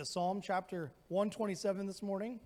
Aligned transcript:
to 0.00 0.06
Psalm 0.06 0.40
chapter 0.42 0.90
127 1.08 1.86
this 1.86 2.02
morning. 2.02 2.40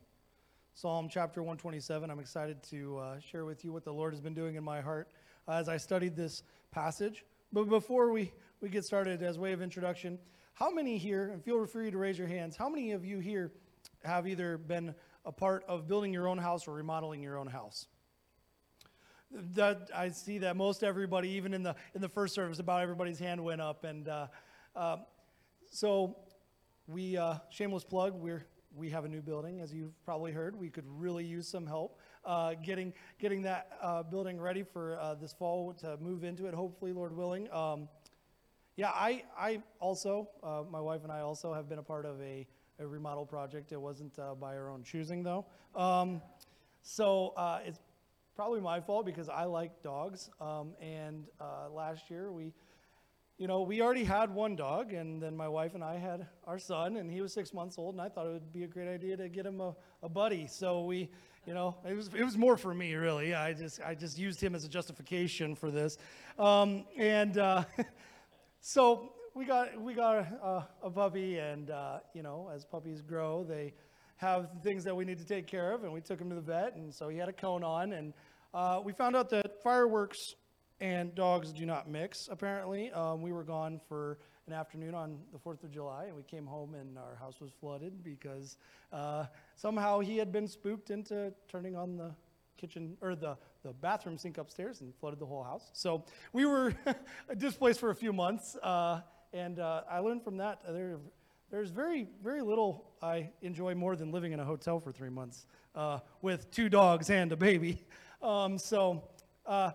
Psalm 0.75 1.09
chapter 1.09 1.41
127. 1.41 2.11
I'm 2.11 2.19
excited 2.19 2.61
to 2.65 2.99
uh, 2.99 3.21
share 3.21 3.45
with 3.45 3.65
you 3.65 3.73
what 3.73 3.85
the 3.85 3.93
Lord 3.93 4.13
has 4.13 4.21
been 4.21 4.35
doing 4.35 4.57
in 4.57 4.65
my 4.65 4.81
heart 4.81 5.07
as 5.47 5.69
I 5.69 5.77
studied 5.77 6.17
this 6.17 6.43
passage. 6.73 7.25
But 7.53 7.69
before 7.69 8.11
we, 8.11 8.33
we 8.61 8.71
get 8.71 8.85
started, 8.85 9.23
as 9.23 9.39
way 9.39 9.53
of 9.53 9.63
introduction, 9.63 10.19
how 10.55 10.69
many 10.69 10.99
here, 10.99 11.29
and 11.29 11.45
feel 11.45 11.65
free 11.67 11.93
to 11.93 11.97
raise 11.97 12.19
your 12.19 12.27
hands, 12.27 12.57
how 12.57 12.69
many 12.69 12.91
of 12.91 13.05
you 13.05 13.21
here 13.21 13.53
have 14.03 14.27
either 14.27 14.59
been 14.59 14.93
a 15.25 15.31
part 15.31 15.63
of 15.69 15.87
building 15.87 16.13
your 16.13 16.27
own 16.27 16.39
house 16.39 16.67
or 16.67 16.75
remodeling 16.75 17.23
your 17.23 17.39
own 17.39 17.47
house? 17.47 17.87
That 19.31 19.91
I 19.95 20.09
see 20.09 20.39
that 20.39 20.57
most 20.57 20.83
everybody, 20.83 21.29
even 21.29 21.55
in 21.55 21.63
the 21.63 21.77
in 21.95 22.01
the 22.01 22.09
first 22.09 22.35
service, 22.35 22.59
about 22.59 22.83
everybody's 22.83 23.21
hand 23.21 23.45
went 23.45 23.61
up, 23.61 23.85
and 23.85 24.09
uh, 24.09 24.27
uh, 24.75 24.97
so 25.71 26.17
we 26.87 27.17
uh, 27.17 27.37
shameless 27.51 27.85
plug. 27.85 28.15
We're 28.15 28.45
we 28.77 28.91
have 28.91 29.05
a 29.05 29.09
new 29.09 29.23
building, 29.23 29.61
as 29.61 29.73
you've 29.73 29.95
probably 30.05 30.33
heard. 30.33 30.57
We 30.57 30.69
could 30.69 30.85
really 30.87 31.25
use 31.25 31.47
some 31.47 31.67
help 31.67 32.01
uh, 32.25 32.55
getting 32.55 32.93
getting 33.19 33.43
that 33.43 33.71
uh, 33.83 34.03
building 34.03 34.41
ready 34.41 34.63
for 34.63 34.99
uh, 34.99 35.15
this 35.15 35.33
fall 35.33 35.73
to 35.75 35.97
move 35.99 36.25
into 36.25 36.47
it. 36.47 36.55
Hopefully, 36.55 36.93
Lord 36.93 37.17
willing. 37.17 37.51
Um, 37.53 37.89
yeah, 38.77 38.91
I 38.91 39.23
I 39.39 39.63
also 39.79 40.29
my 40.71 40.81
wife 40.81 41.03
and 41.05 41.13
I 41.13 41.21
also 41.21 41.55
have 41.55 41.69
been 41.69 41.79
a 41.79 41.83
part 41.83 42.07
of 42.07 42.21
a, 42.21 42.47
a 42.79 42.87
remodel 42.87 43.27
project. 43.27 43.73
It 43.73 43.81
wasn't 43.81 44.17
by 44.41 44.57
our 44.57 44.71
own 44.71 44.83
choosing 44.83 45.23
though. 45.23 45.47
Um, 45.77 46.21
so 46.83 47.35
it's 47.65 47.79
probably 48.35 48.61
my 48.61 48.81
fault 48.81 49.07
because 49.07 49.29
I 49.29 49.45
like 49.45 49.83
dogs. 49.83 50.31
Um, 50.41 50.75
and 50.81 51.27
uh, 51.41 51.71
last 51.71 52.11
year 52.11 52.33
we, 52.33 52.53
you 53.37 53.49
know, 53.49 53.63
we 53.63 53.83
already 53.83 54.05
had 54.05 54.33
one 54.33 54.55
dog, 54.55 54.93
and 54.93 55.21
then 55.21 55.37
my 55.37 55.49
wife 55.49 55.75
and 55.75 55.83
I 55.83 55.97
had 55.97 56.27
our 56.47 56.59
son, 56.59 56.97
and 56.97 57.11
he 57.11 57.21
was 57.21 57.33
six 57.33 57.53
months 57.53 57.77
old, 57.79 57.95
and 57.95 58.01
I 58.01 58.09
thought 58.09 58.27
it 58.27 58.33
would 58.33 58.53
be 58.53 58.63
a 58.63 58.69
great 58.69 58.89
idea 58.89 59.17
to 59.17 59.29
get 59.29 59.45
him 59.45 59.61
a, 59.61 59.75
a 60.05 60.09
buddy. 60.09 60.47
So 60.47 60.85
we, 60.85 61.11
you 61.45 61.53
know, 61.53 61.77
it 61.89 61.97
was 61.97 62.09
it 62.15 62.23
was 62.23 62.39
more 62.39 62.57
for 62.57 62.73
me 62.73 62.95
really. 62.95 63.35
I 63.35 63.53
just 63.53 63.81
I 63.83 63.97
just 63.97 64.19
used 64.19 64.41
him 64.41 64.55
as 64.55 64.65
a 64.65 64.69
justification 64.69 65.57
for 65.57 65.73
this, 65.73 65.99
um, 66.39 66.85
and 66.97 67.37
uh, 67.37 67.65
so 68.61 69.13
we 69.35 69.45
got 69.45 69.81
we 69.81 69.95
got 69.95 70.19
a, 70.19 70.69
a 70.85 70.91
puppy, 70.91 71.39
and 71.39 71.71
uh, 71.71 71.99
you 72.15 72.23
know, 72.23 72.49
as 72.55 72.65
puppies 72.65 73.03
grow, 73.03 73.43
they 73.43 73.75
have 74.17 74.49
things 74.63 74.85
that 74.85 74.95
we 74.95 75.05
need 75.05 75.19
to 75.19 75.27
take 75.27 75.49
care 75.49 75.73
of, 75.73 75.83
and 75.83 75.93
we 75.93 76.01
took 76.01 76.21
him 76.21 76.29
to 76.29 76.37
the 76.37 76.41
vet, 76.41 76.77
and 76.77 76.95
so 76.95 77.09
he 77.09 77.19
had 77.19 77.29
a 77.29 77.33
cone 77.33 77.65
on, 77.65 77.95
and 77.95 78.15
uh, 78.55 78.81
we 78.85 78.93
found 78.93 79.17
out 79.17 79.29
that 79.31 79.61
fireworks 79.61 80.37
and 80.85 81.15
dogs 81.15 81.51
do 81.51 81.65
not 81.65 81.89
mix. 81.89 82.29
Apparently, 82.31 82.93
um, 82.93 83.23
we 83.23 83.33
were 83.33 83.43
gone 83.43 83.81
for 83.89 84.19
an 84.47 84.53
afternoon 84.53 84.95
on 84.95 85.19
the 85.33 85.39
Fourth 85.39 85.65
of 85.65 85.71
July, 85.71 86.05
and 86.09 86.15
we 86.15 86.23
came 86.25 86.45
home 86.45 86.75
and 86.75 86.99
our 86.99 87.17
house 87.19 87.41
was 87.41 87.51
flooded 87.59 88.05
because 88.05 88.59
uh, 88.93 89.25
somehow 89.57 90.01
he 90.01 90.19
had 90.19 90.31
been 90.31 90.47
spooked 90.47 90.91
into 90.91 91.33
turning 91.49 91.75
on 91.75 91.97
the 91.97 92.11
kitchen 92.59 92.99
or 93.01 93.15
the, 93.15 93.35
the 93.63 93.73
bathroom 93.73 94.19
sink 94.19 94.37
upstairs 94.37 94.83
and 94.83 94.95
flooded 94.97 95.19
the 95.19 95.25
whole 95.25 95.43
house. 95.43 95.71
So 95.73 96.05
we 96.35 96.45
were 96.45 96.75
displaced 97.39 97.81
for 97.81 97.89
a 97.89 97.95
few 97.95 98.13
months, 98.13 98.55
uh, 98.63 99.01
and 99.33 99.61
uh, 99.61 99.85
I 99.91 100.01
learned 100.01 100.23
from 100.23 100.37
that 100.37 100.61
there 100.69 100.99
there's 101.51 101.71
very, 101.71 102.09
very 102.23 102.43
little 102.43 102.91
I 103.01 103.31
enjoy 103.41 103.75
more 103.75 103.97
than 103.97 104.13
living 104.13 104.33
in 104.33 104.41
a 104.41 104.45
hotel 104.45 104.81
for 104.81 104.93
three 104.93 105.09
months 105.09 105.47
uh, 105.75 106.01
with 106.21 106.51
two 106.51 106.69
dogs 106.69 107.09
and 107.09 107.33
a 107.33 107.37
baby. 107.37 107.87
Um, 108.23 108.57
so, 108.57 109.03
uh, 109.45 109.73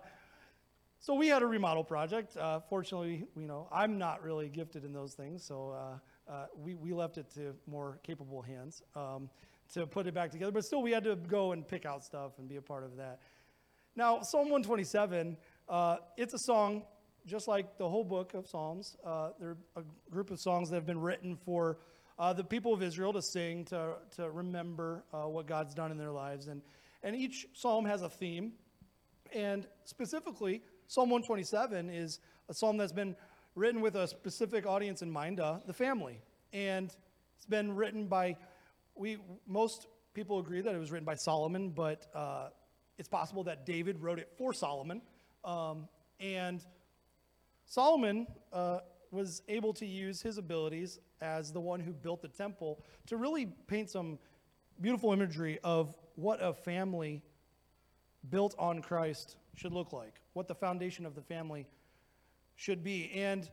so 1.02 1.14
we 1.14 1.28
had 1.28 1.40
a 1.40 1.46
remodel 1.46 1.82
project. 1.82 2.36
Uh, 2.36 2.60
fortunately, 2.60 3.24
you 3.34 3.46
know, 3.46 3.66
I'm 3.72 3.96
not 3.96 4.22
really 4.22 4.50
gifted 4.50 4.84
in 4.84 4.92
those 4.92 5.14
things, 5.14 5.46
so 5.46 5.70
uh, 5.70 6.30
uh, 6.30 6.46
we, 6.54 6.74
we 6.74 6.92
left 6.92 7.16
it 7.16 7.30
to 7.36 7.54
more 7.66 7.98
capable 8.02 8.42
hands 8.42 8.82
um, 8.94 9.30
to 9.72 9.86
put 9.86 10.06
it 10.06 10.12
back 10.12 10.30
together. 10.30 10.52
But 10.52 10.64
still, 10.64 10.82
we 10.82 10.90
had 10.90 11.04
to 11.04 11.16
go 11.16 11.52
and 11.52 11.66
pick 11.66 11.86
out 11.86 12.04
stuff 12.04 12.32
and 12.38 12.46
be 12.46 12.56
a 12.56 12.62
part 12.62 12.84
of 12.84 12.96
that. 12.98 13.20
Now, 13.96 14.20
Psalm 14.20 14.50
127, 14.50 15.38
uh, 15.70 15.96
it's 16.18 16.34
a 16.34 16.38
song 16.40 16.82
just 17.26 17.48
like 17.48 17.78
the 17.78 17.88
whole 17.88 18.04
book 18.04 18.34
of 18.34 18.46
Psalms, 18.46 18.96
uh, 19.04 19.30
they're 19.38 19.56
a 19.76 19.82
group 20.10 20.30
of 20.30 20.38
songs 20.38 20.68
that 20.68 20.76
have 20.76 20.86
been 20.86 21.00
written 21.00 21.34
for 21.34 21.78
uh, 22.18 22.34
the 22.34 22.44
people 22.44 22.74
of 22.74 22.82
Israel 22.82 23.12
to 23.14 23.22
sing, 23.22 23.64
to, 23.66 23.94
to 24.16 24.30
remember 24.30 25.04
what 25.12 25.46
God's 25.46 25.74
done 25.74 25.90
in 25.90 25.96
their 25.96 26.10
lives. 26.10 26.48
And, 26.48 26.60
and 27.02 27.16
each 27.16 27.46
psalm 27.54 27.86
has 27.86 28.02
a 28.02 28.08
theme. 28.08 28.52
And 29.34 29.66
specifically, 29.84 30.62
Psalm 30.90 31.08
127 31.08 31.88
is 31.88 32.18
a 32.48 32.52
psalm 32.52 32.76
that's 32.76 32.90
been 32.90 33.14
written 33.54 33.80
with 33.80 33.94
a 33.94 34.08
specific 34.08 34.66
audience 34.66 35.02
in 35.02 35.08
mind, 35.08 35.38
uh, 35.38 35.60
the 35.64 35.72
family. 35.72 36.20
And 36.52 36.92
it's 37.36 37.46
been 37.46 37.76
written 37.76 38.08
by, 38.08 38.36
we, 38.96 39.18
most 39.46 39.86
people 40.14 40.40
agree 40.40 40.60
that 40.62 40.74
it 40.74 40.78
was 40.78 40.90
written 40.90 41.04
by 41.04 41.14
Solomon, 41.14 41.70
but 41.70 42.06
uh, 42.12 42.48
it's 42.98 43.08
possible 43.08 43.44
that 43.44 43.64
David 43.64 44.02
wrote 44.02 44.18
it 44.18 44.32
for 44.36 44.52
Solomon. 44.52 45.00
Um, 45.44 45.86
and 46.18 46.60
Solomon 47.66 48.26
uh, 48.52 48.80
was 49.12 49.42
able 49.46 49.72
to 49.74 49.86
use 49.86 50.20
his 50.20 50.38
abilities 50.38 50.98
as 51.20 51.52
the 51.52 51.60
one 51.60 51.78
who 51.78 51.92
built 51.92 52.20
the 52.20 52.26
temple 52.26 52.84
to 53.06 53.16
really 53.16 53.46
paint 53.68 53.90
some 53.90 54.18
beautiful 54.80 55.12
imagery 55.12 55.60
of 55.62 55.94
what 56.16 56.42
a 56.42 56.52
family 56.52 57.22
built 58.28 58.56
on 58.58 58.82
Christ 58.82 59.36
should 59.56 59.72
look 59.72 59.92
like, 59.92 60.20
what 60.32 60.48
the 60.48 60.54
foundation 60.54 61.06
of 61.06 61.14
the 61.14 61.22
family 61.22 61.66
should 62.56 62.82
be. 62.82 63.10
And 63.14 63.48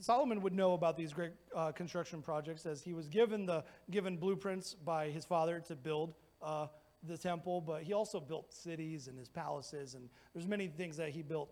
Solomon 0.00 0.42
would 0.42 0.54
know 0.54 0.74
about 0.74 0.96
these 0.96 1.12
great 1.12 1.32
uh, 1.54 1.72
construction 1.72 2.22
projects 2.22 2.66
as 2.66 2.82
he 2.82 2.92
was 2.92 3.08
given 3.08 3.46
the 3.46 3.64
given 3.90 4.16
blueprints 4.16 4.74
by 4.74 5.08
his 5.10 5.24
father 5.24 5.60
to 5.60 5.76
build 5.76 6.14
uh, 6.42 6.66
the 7.06 7.16
temple, 7.16 7.60
but 7.60 7.82
he 7.82 7.92
also 7.92 8.20
built 8.20 8.52
cities 8.52 9.08
and 9.08 9.18
his 9.18 9.28
palaces, 9.28 9.94
and 9.94 10.08
there's 10.34 10.48
many 10.48 10.66
things 10.66 10.96
that 10.96 11.10
he 11.10 11.22
built 11.22 11.50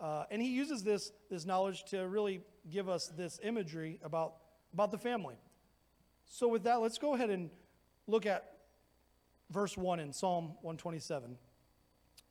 uh, 0.00 0.24
and 0.30 0.40
he 0.40 0.48
uses 0.48 0.82
this, 0.82 1.12
this 1.30 1.44
knowledge 1.44 1.84
to 1.84 2.08
really 2.08 2.40
give 2.70 2.88
us 2.88 3.08
this 3.08 3.38
imagery 3.42 4.00
about, 4.02 4.36
about 4.72 4.90
the 4.90 4.98
family. 4.98 5.36
So, 6.24 6.48
with 6.48 6.64
that, 6.64 6.80
let's 6.80 6.96
go 6.96 7.14
ahead 7.14 7.28
and 7.28 7.50
look 8.06 8.24
at 8.24 8.56
verse 9.50 9.76
1 9.76 10.00
in 10.00 10.12
Psalm 10.12 10.54
127. 10.62 11.36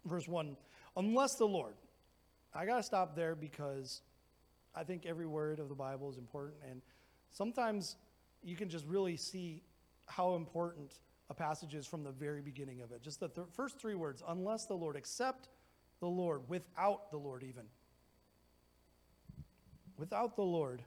Verse 0.06 0.28
1 0.28 0.56
Unless 0.98 1.36
the 1.36 1.46
Lord, 1.46 1.76
I 2.54 2.66
got 2.66 2.78
to 2.78 2.84
stop 2.84 3.16
there 3.16 3.36
because 3.36 4.02
I 4.76 4.84
think 4.84 5.06
every 5.06 5.28
word 5.28 5.60
of 5.60 5.70
the 5.70 5.76
Bible 5.76 6.10
is 6.10 6.18
important. 6.18 6.58
And 6.70 6.82
sometimes 7.32 7.96
you 8.44 8.56
can 8.56 8.70
just 8.70 8.86
really 8.86 9.18
see 9.18 9.64
how 10.08 10.36
important 10.36 11.00
a 11.30 11.34
passage 11.34 11.76
is 11.76 11.86
from 11.86 12.04
the 12.04 12.12
very 12.12 12.42
beginning 12.42 12.82
of 12.82 12.92
it. 12.92 13.02
Just 13.02 13.20
the 13.20 13.30
th- 13.30 13.48
first 13.54 13.80
three 13.80 13.96
words, 13.96 14.24
unless 14.28 14.66
the 14.66 14.74
Lord, 14.74 14.96
except 14.96 15.50
the 16.00 16.08
Lord, 16.08 16.42
without 16.48 17.12
the 17.12 17.18
Lord, 17.18 17.44
even. 17.44 17.64
Without 19.98 20.36
the 20.36 20.44
Lord, 20.44 20.82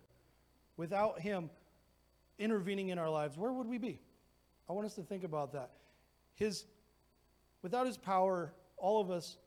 without 0.76 1.20
Him 1.20 1.50
intervening 2.38 2.88
in 2.88 2.98
our 2.98 3.10
lives, 3.10 3.36
where 3.36 3.52
would 3.52 3.68
we 3.68 3.78
be? 3.78 4.00
I 4.68 4.72
want 4.72 4.86
us 4.86 4.94
to 4.94 5.02
think 5.02 5.22
about 5.22 5.52
that. 5.52 5.70
His, 6.34 6.64
without 7.62 7.86
His 7.86 7.98
power, 7.98 8.52
all 8.82 9.00
of 9.00 9.10
us 9.10 9.38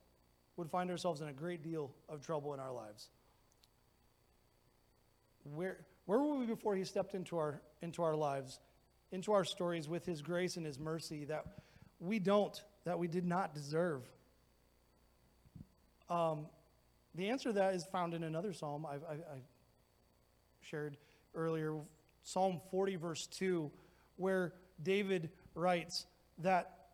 would 0.56 0.72
find 0.72 0.90
ourselves 0.90 1.22
in 1.22 1.28
a 1.28 1.34
great 1.34 1.62
deal 1.62 1.92
of 2.10 2.26
trouble 2.26 2.54
in 2.54 2.60
our 2.60 2.72
lives. 2.72 3.10
Where, 5.54 5.78
where 6.06 6.20
were 6.20 6.38
we 6.38 6.46
before 6.46 6.76
He 6.76 6.86
stepped 6.86 7.14
into 7.14 7.38
our, 7.38 7.62
into 7.82 8.02
our 8.02 8.16
lives, 8.16 8.60
into 9.12 9.34
our 9.34 9.44
stories 9.44 9.88
with 9.88 10.06
His 10.06 10.22
grace 10.22 10.56
and 10.56 10.66
His 10.66 10.80
mercy 10.80 11.26
that 11.26 11.46
we 12.00 12.18
don't, 12.18 12.60
that 12.86 12.98
we 12.98 13.08
did 13.08 13.26
not 13.26 13.54
deserve? 13.54 14.02
Um, 16.10 16.48
the 17.14 17.30
answer 17.30 17.50
to 17.50 17.54
that 17.54 17.76
is 17.76 17.84
found 17.84 18.14
in 18.14 18.24
another 18.24 18.54
psalm 18.54 18.86
I've, 18.86 19.04
I, 19.04 19.14
I 19.14 19.40
shared 20.62 20.96
earlier, 21.36 21.76
Psalm 22.24 22.62
40, 22.72 22.96
verse 22.96 23.28
2, 23.28 23.70
where 24.16 24.54
David 24.82 25.30
writes 25.56 26.06
that 26.38 26.85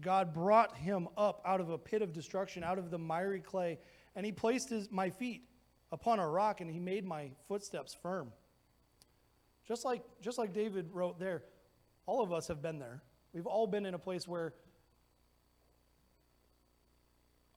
God 0.00 0.32
brought 0.32 0.76
him 0.76 1.08
up 1.16 1.42
out 1.44 1.60
of 1.60 1.70
a 1.70 1.78
pit 1.78 2.02
of 2.02 2.12
destruction, 2.12 2.62
out 2.62 2.78
of 2.78 2.90
the 2.90 2.98
miry 2.98 3.40
clay, 3.40 3.78
and 4.14 4.24
he 4.24 4.32
placed 4.32 4.70
his, 4.70 4.90
my 4.90 5.10
feet 5.10 5.42
upon 5.90 6.18
a 6.18 6.28
rock, 6.28 6.60
and 6.60 6.70
he 6.70 6.78
made 6.78 7.04
my 7.04 7.30
footsteps 7.48 7.96
firm. 8.00 8.32
Just 9.66 9.84
like, 9.84 10.02
just 10.20 10.38
like 10.38 10.52
David 10.52 10.90
wrote 10.92 11.18
there, 11.18 11.42
all 12.06 12.22
of 12.22 12.32
us 12.32 12.48
have 12.48 12.62
been 12.62 12.78
there. 12.78 13.02
We've 13.32 13.46
all 13.46 13.66
been 13.66 13.84
in 13.84 13.94
a 13.94 13.98
place 13.98 14.26
where 14.26 14.54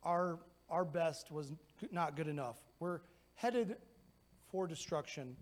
our 0.03 0.39
our 0.71 0.85
best 0.85 1.31
was 1.31 1.51
not 1.91 2.15
good 2.15 2.27
enough. 2.27 2.57
We're 2.79 3.01
headed 3.35 3.75
for 4.49 4.65
destruction. 4.65 5.35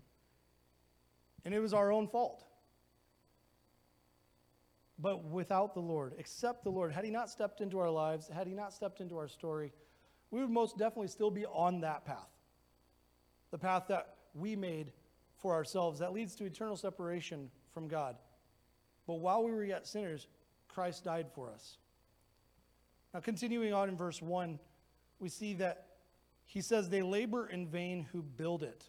And 1.44 1.54
it 1.54 1.60
was 1.60 1.72
our 1.72 1.92
own 1.92 2.08
fault. 2.08 2.44
But 5.00 5.24
without 5.24 5.74
the 5.74 5.80
Lord, 5.80 6.14
except 6.18 6.64
the 6.64 6.70
Lord, 6.70 6.92
had 6.92 7.04
He 7.04 7.10
not 7.10 7.30
stepped 7.30 7.60
into 7.60 7.78
our 7.78 7.90
lives, 7.90 8.28
had 8.28 8.46
He 8.46 8.54
not 8.54 8.72
stepped 8.72 9.00
into 9.00 9.16
our 9.16 9.28
story, 9.28 9.72
we 10.30 10.40
would 10.40 10.50
most 10.50 10.78
definitely 10.78 11.08
still 11.08 11.30
be 11.30 11.46
on 11.46 11.80
that 11.80 12.04
path. 12.04 12.28
The 13.50 13.58
path 13.58 13.84
that 13.88 14.14
we 14.34 14.54
made 14.56 14.92
for 15.38 15.54
ourselves 15.54 15.98
that 16.00 16.12
leads 16.12 16.34
to 16.36 16.44
eternal 16.44 16.76
separation 16.76 17.50
from 17.72 17.88
God. 17.88 18.16
But 19.06 19.14
while 19.14 19.42
we 19.42 19.52
were 19.52 19.64
yet 19.64 19.86
sinners, 19.86 20.26
Christ 20.68 21.04
died 21.04 21.28
for 21.34 21.50
us. 21.50 21.78
Now, 23.14 23.20
continuing 23.20 23.72
on 23.72 23.88
in 23.88 23.96
verse 23.96 24.20
1, 24.22 24.58
we 25.18 25.28
see 25.28 25.54
that 25.54 25.86
he 26.44 26.60
says, 26.60 26.88
They 26.88 27.02
labor 27.02 27.46
in 27.46 27.66
vain 27.66 28.06
who 28.12 28.22
build 28.22 28.62
it. 28.62 28.84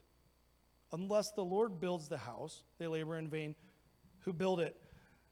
Unless 0.91 1.31
the 1.31 1.43
Lord 1.43 1.79
builds 1.79 2.07
the 2.09 2.17
house, 2.17 2.63
they 2.77 2.87
labor 2.87 3.17
in 3.17 3.29
vain 3.29 3.55
who 4.19 4.33
build 4.33 4.59
it. 4.59 4.80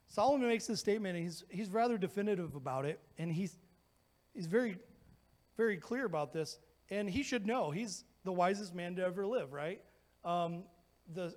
Solomon 0.09 0.47
makes 0.47 0.65
this 0.65 0.79
statement, 0.79 1.15
and 1.15 1.23
he's, 1.23 1.43
he's 1.49 1.69
rather 1.69 1.97
definitive 1.97 2.55
about 2.55 2.85
it, 2.85 2.99
and 3.19 3.31
he's, 3.31 3.55
he's 4.33 4.47
very, 4.47 4.75
very 5.55 5.77
clear 5.77 6.05
about 6.05 6.33
this. 6.33 6.57
And 6.89 7.07
he 7.07 7.21
should 7.21 7.45
know. 7.45 7.69
He's 7.69 8.03
the 8.23 8.31
wisest 8.31 8.73
man 8.73 8.95
to 8.95 9.03
ever 9.05 9.27
live, 9.27 9.53
right? 9.53 9.79
Um, 10.25 10.63
the, 11.13 11.35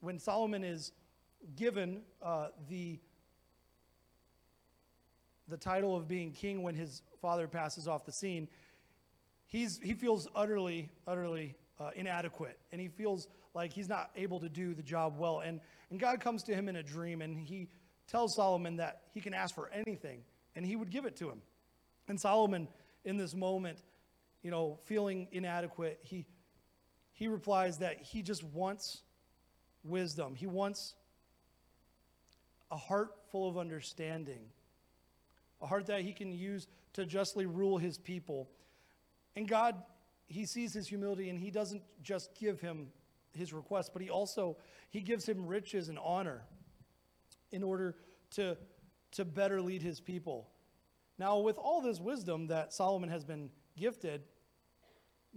when 0.00 0.18
Solomon 0.18 0.62
is 0.62 0.92
given 1.56 2.02
uh, 2.22 2.48
the, 2.68 3.00
the 5.48 5.56
title 5.56 5.96
of 5.96 6.06
being 6.06 6.32
king 6.32 6.62
when 6.62 6.74
his 6.74 7.00
father 7.22 7.48
passes 7.48 7.88
off 7.88 8.04
the 8.04 8.12
scene, 8.12 8.46
he's, 9.46 9.80
he 9.82 9.94
feels 9.94 10.28
utterly, 10.34 10.90
utterly 11.06 11.54
uh, 11.80 11.90
inadequate. 11.96 12.58
And 12.72 12.80
he 12.80 12.88
feels 12.88 13.28
like 13.54 13.72
he's 13.72 13.88
not 13.88 14.10
able 14.16 14.38
to 14.40 14.50
do 14.50 14.74
the 14.74 14.82
job 14.82 15.18
well. 15.18 15.40
And, 15.40 15.60
and 15.90 15.98
God 15.98 16.20
comes 16.20 16.42
to 16.44 16.54
him 16.54 16.68
in 16.68 16.76
a 16.76 16.82
dream 16.82 17.22
and 17.22 17.38
he 17.38 17.68
tells 18.06 18.34
Solomon 18.36 18.76
that 18.76 19.02
he 19.12 19.20
can 19.20 19.34
ask 19.34 19.54
for 19.54 19.70
anything 19.72 20.22
and 20.54 20.66
he 20.66 20.76
would 20.76 20.90
give 20.90 21.06
it 21.06 21.16
to 21.16 21.28
him. 21.28 21.40
And 22.08 22.20
Solomon, 22.20 22.68
in 23.04 23.16
this 23.16 23.34
moment, 23.34 23.78
you 24.42 24.50
know, 24.50 24.78
feeling 24.84 25.28
inadequate, 25.32 26.00
he, 26.02 26.26
he 27.12 27.28
replies 27.28 27.78
that 27.78 28.00
he 28.00 28.22
just 28.22 28.42
wants 28.44 29.02
wisdom. 29.84 30.34
He 30.34 30.46
wants 30.46 30.94
a 32.70 32.76
heart 32.76 33.12
full 33.30 33.48
of 33.48 33.58
understanding, 33.58 34.40
a 35.60 35.66
heart 35.66 35.86
that 35.86 36.00
he 36.02 36.12
can 36.12 36.32
use 36.32 36.66
to 36.94 37.06
justly 37.06 37.46
rule 37.46 37.78
his 37.78 37.98
people. 37.98 38.48
And 39.36 39.48
God, 39.48 39.76
he 40.26 40.44
sees 40.44 40.72
his 40.72 40.86
humility 40.86 41.30
and 41.30 41.38
he 41.38 41.50
doesn't 41.50 41.82
just 42.02 42.34
give 42.34 42.60
him 42.60 42.88
his 43.32 43.52
request, 43.52 43.92
but 43.92 44.02
he 44.02 44.10
also 44.10 44.56
he 44.90 45.00
gives 45.00 45.26
him 45.26 45.46
riches 45.46 45.88
and 45.88 45.98
honor 46.02 46.42
in 47.52 47.62
order 47.62 47.94
to, 48.32 48.56
to 49.12 49.24
better 49.24 49.60
lead 49.60 49.82
his 49.82 50.00
people. 50.00 50.48
Now, 51.18 51.38
with 51.38 51.58
all 51.58 51.80
this 51.80 52.00
wisdom 52.00 52.48
that 52.48 52.72
Solomon 52.72 53.10
has 53.10 53.24
been 53.24 53.50
gifted, 53.76 54.22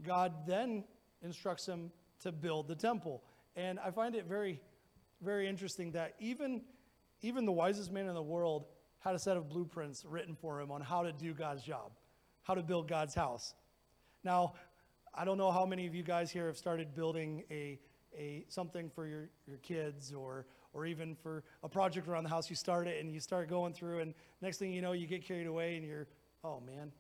God 0.02 0.48
then 0.48 0.86
instructs 1.22 1.66
him 1.66 1.92
to 2.22 2.32
build 2.32 2.68
the 2.68 2.76
temple. 2.76 3.24
And 3.56 3.80
I 3.80 3.92
find 3.92 4.16
it 4.16 4.26
very, 4.26 4.62
very 5.22 5.48
interesting 5.48 5.92
that 5.92 6.16
even, 6.20 6.62
even 7.22 7.46
the 7.46 7.52
wisest 7.52 7.92
man 7.92 8.08
in 8.08 8.16
the 8.16 8.22
world 8.22 8.66
had 9.00 9.16
a 9.16 9.20
set 9.20 9.38
of 9.38 9.50
blueprints 9.50 10.04
written 10.06 10.36
for 10.36 10.60
him 10.60 10.72
on 10.72 10.82
how 10.82 11.04
to 11.04 11.12
do 11.12 11.34
God's 11.34 11.64
job, 11.64 11.92
how 12.44 12.56
to 12.56 12.64
build 12.64 12.88
God's 12.88 13.14
house. 13.14 13.54
Now, 14.24 14.54
I 15.14 15.24
don't 15.24 15.38
know 15.38 15.52
how 15.52 15.66
many 15.66 15.86
of 15.86 15.94
you 15.94 16.04
guys 16.04 16.32
here 16.32 16.48
have 16.48 16.58
started 16.58 16.96
building 16.96 17.44
a, 17.52 17.80
a 18.18 18.46
something 18.48 18.90
for 18.90 19.06
your, 19.06 19.30
your 19.46 19.58
kids 19.58 20.12
or, 20.12 20.48
or 20.76 20.86
even 20.86 21.16
for 21.16 21.44
a 21.64 21.70
project 21.70 22.08
around 22.08 22.26
the 22.26 22.30
house. 22.30 22.50
You 22.50 22.56
start 22.56 22.88
it 22.88 23.02
and 23.04 23.12
you 23.12 23.20
start 23.20 23.50
going 23.50 23.74
through, 23.74 24.02
and 24.02 24.14
next 24.42 24.58
thing 24.58 24.72
you 24.72 24.82
know, 24.82 24.92
you 24.92 25.08
get 25.08 25.26
carried 25.26 25.48
away 25.48 25.78
and 25.78 25.86
you're, 25.86 26.06
oh 26.44 26.60
man, 26.60 26.92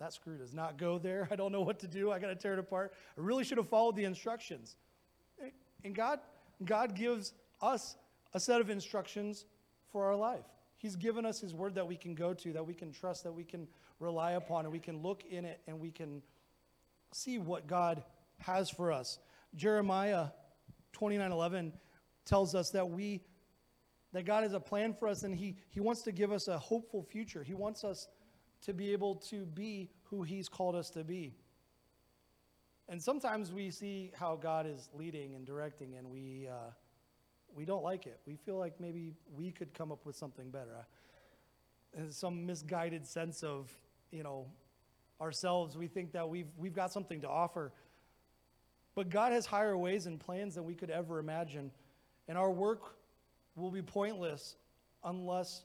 that 0.00 0.12
screw 0.12 0.36
does 0.36 0.52
not 0.52 0.76
go 0.76 0.98
there. 0.98 1.28
I 1.30 1.36
don't 1.36 1.52
know 1.52 1.62
what 1.62 1.78
to 1.78 1.86
do. 1.86 2.10
I 2.10 2.18
got 2.18 2.26
to 2.26 2.34
tear 2.34 2.54
it 2.54 2.58
apart. 2.58 2.92
I 3.16 3.20
really 3.20 3.44
should 3.44 3.58
have 3.58 3.68
followed 3.68 3.96
the 3.96 4.04
instructions. 4.04 4.76
And 5.84 5.94
God, 5.94 6.18
God 6.64 6.94
gives 6.94 7.32
us 7.60 7.96
a 8.34 8.40
set 8.40 8.60
of 8.60 8.68
instructions 8.68 9.46
for 9.90 10.04
our 10.04 10.16
life. 10.16 10.44
He's 10.76 10.96
given 10.96 11.24
us 11.24 11.40
His 11.40 11.54
word 11.54 11.76
that 11.76 11.86
we 11.86 11.96
can 11.96 12.14
go 12.14 12.34
to, 12.34 12.52
that 12.52 12.66
we 12.66 12.74
can 12.74 12.92
trust, 12.92 13.22
that 13.22 13.32
we 13.32 13.44
can 13.44 13.68
rely 14.00 14.32
upon, 14.32 14.64
and 14.64 14.72
we 14.72 14.80
can 14.80 15.00
look 15.00 15.22
in 15.30 15.44
it 15.44 15.60
and 15.68 15.78
we 15.78 15.92
can 15.92 16.22
see 17.12 17.38
what 17.38 17.68
God 17.68 18.02
has 18.38 18.68
for 18.68 18.90
us. 18.90 19.18
Jeremiah 19.54 20.28
29:11 20.92 21.72
tells 22.24 22.54
us 22.54 22.70
that 22.70 22.88
we 22.88 23.22
that 24.12 24.26
God 24.26 24.42
has 24.42 24.52
a 24.52 24.60
plan 24.60 24.92
for 24.92 25.08
us 25.08 25.22
and 25.22 25.34
he 25.34 25.56
he 25.70 25.80
wants 25.80 26.02
to 26.02 26.12
give 26.12 26.32
us 26.32 26.48
a 26.48 26.58
hopeful 26.58 27.02
future. 27.02 27.42
He 27.42 27.54
wants 27.54 27.84
us 27.84 28.08
to 28.62 28.72
be 28.72 28.92
able 28.92 29.16
to 29.16 29.44
be 29.46 29.90
who 30.04 30.22
he's 30.22 30.48
called 30.48 30.76
us 30.76 30.90
to 30.90 31.04
be. 31.04 31.34
And 32.88 33.02
sometimes 33.02 33.52
we 33.52 33.70
see 33.70 34.12
how 34.14 34.36
God 34.36 34.66
is 34.66 34.90
leading 34.94 35.34
and 35.34 35.46
directing 35.46 35.94
and 35.96 36.10
we 36.10 36.48
uh, 36.48 36.70
we 37.54 37.64
don't 37.64 37.82
like 37.82 38.06
it. 38.06 38.20
We 38.26 38.36
feel 38.36 38.56
like 38.56 38.80
maybe 38.80 39.12
we 39.36 39.50
could 39.50 39.74
come 39.74 39.92
up 39.92 40.04
with 40.06 40.16
something 40.16 40.50
better. 40.50 40.86
And 41.94 42.12
some 42.12 42.46
misguided 42.46 43.06
sense 43.06 43.42
of, 43.42 43.70
you 44.10 44.22
know, 44.22 44.46
ourselves. 45.20 45.76
We 45.76 45.86
think 45.86 46.12
that 46.12 46.28
we've, 46.28 46.48
we've 46.56 46.74
got 46.74 46.92
something 46.92 47.20
to 47.20 47.28
offer. 47.28 47.72
But 48.94 49.10
God 49.10 49.32
has 49.32 49.46
higher 49.46 49.76
ways 49.76 50.06
and 50.06 50.18
plans 50.18 50.54
than 50.54 50.64
we 50.64 50.74
could 50.74 50.90
ever 50.90 51.18
imagine. 51.18 51.70
And 52.28 52.38
our 52.38 52.50
work 52.50 52.96
will 53.56 53.70
be 53.70 53.82
pointless 53.82 54.56
unless 55.04 55.64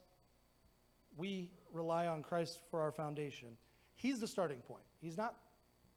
we 1.16 1.50
rely 1.72 2.06
on 2.06 2.22
Christ 2.22 2.60
for 2.70 2.80
our 2.80 2.92
foundation. 2.92 3.48
He's 3.96 4.20
the 4.20 4.28
starting 4.28 4.58
point. 4.58 4.84
He's 5.00 5.16
not 5.16 5.34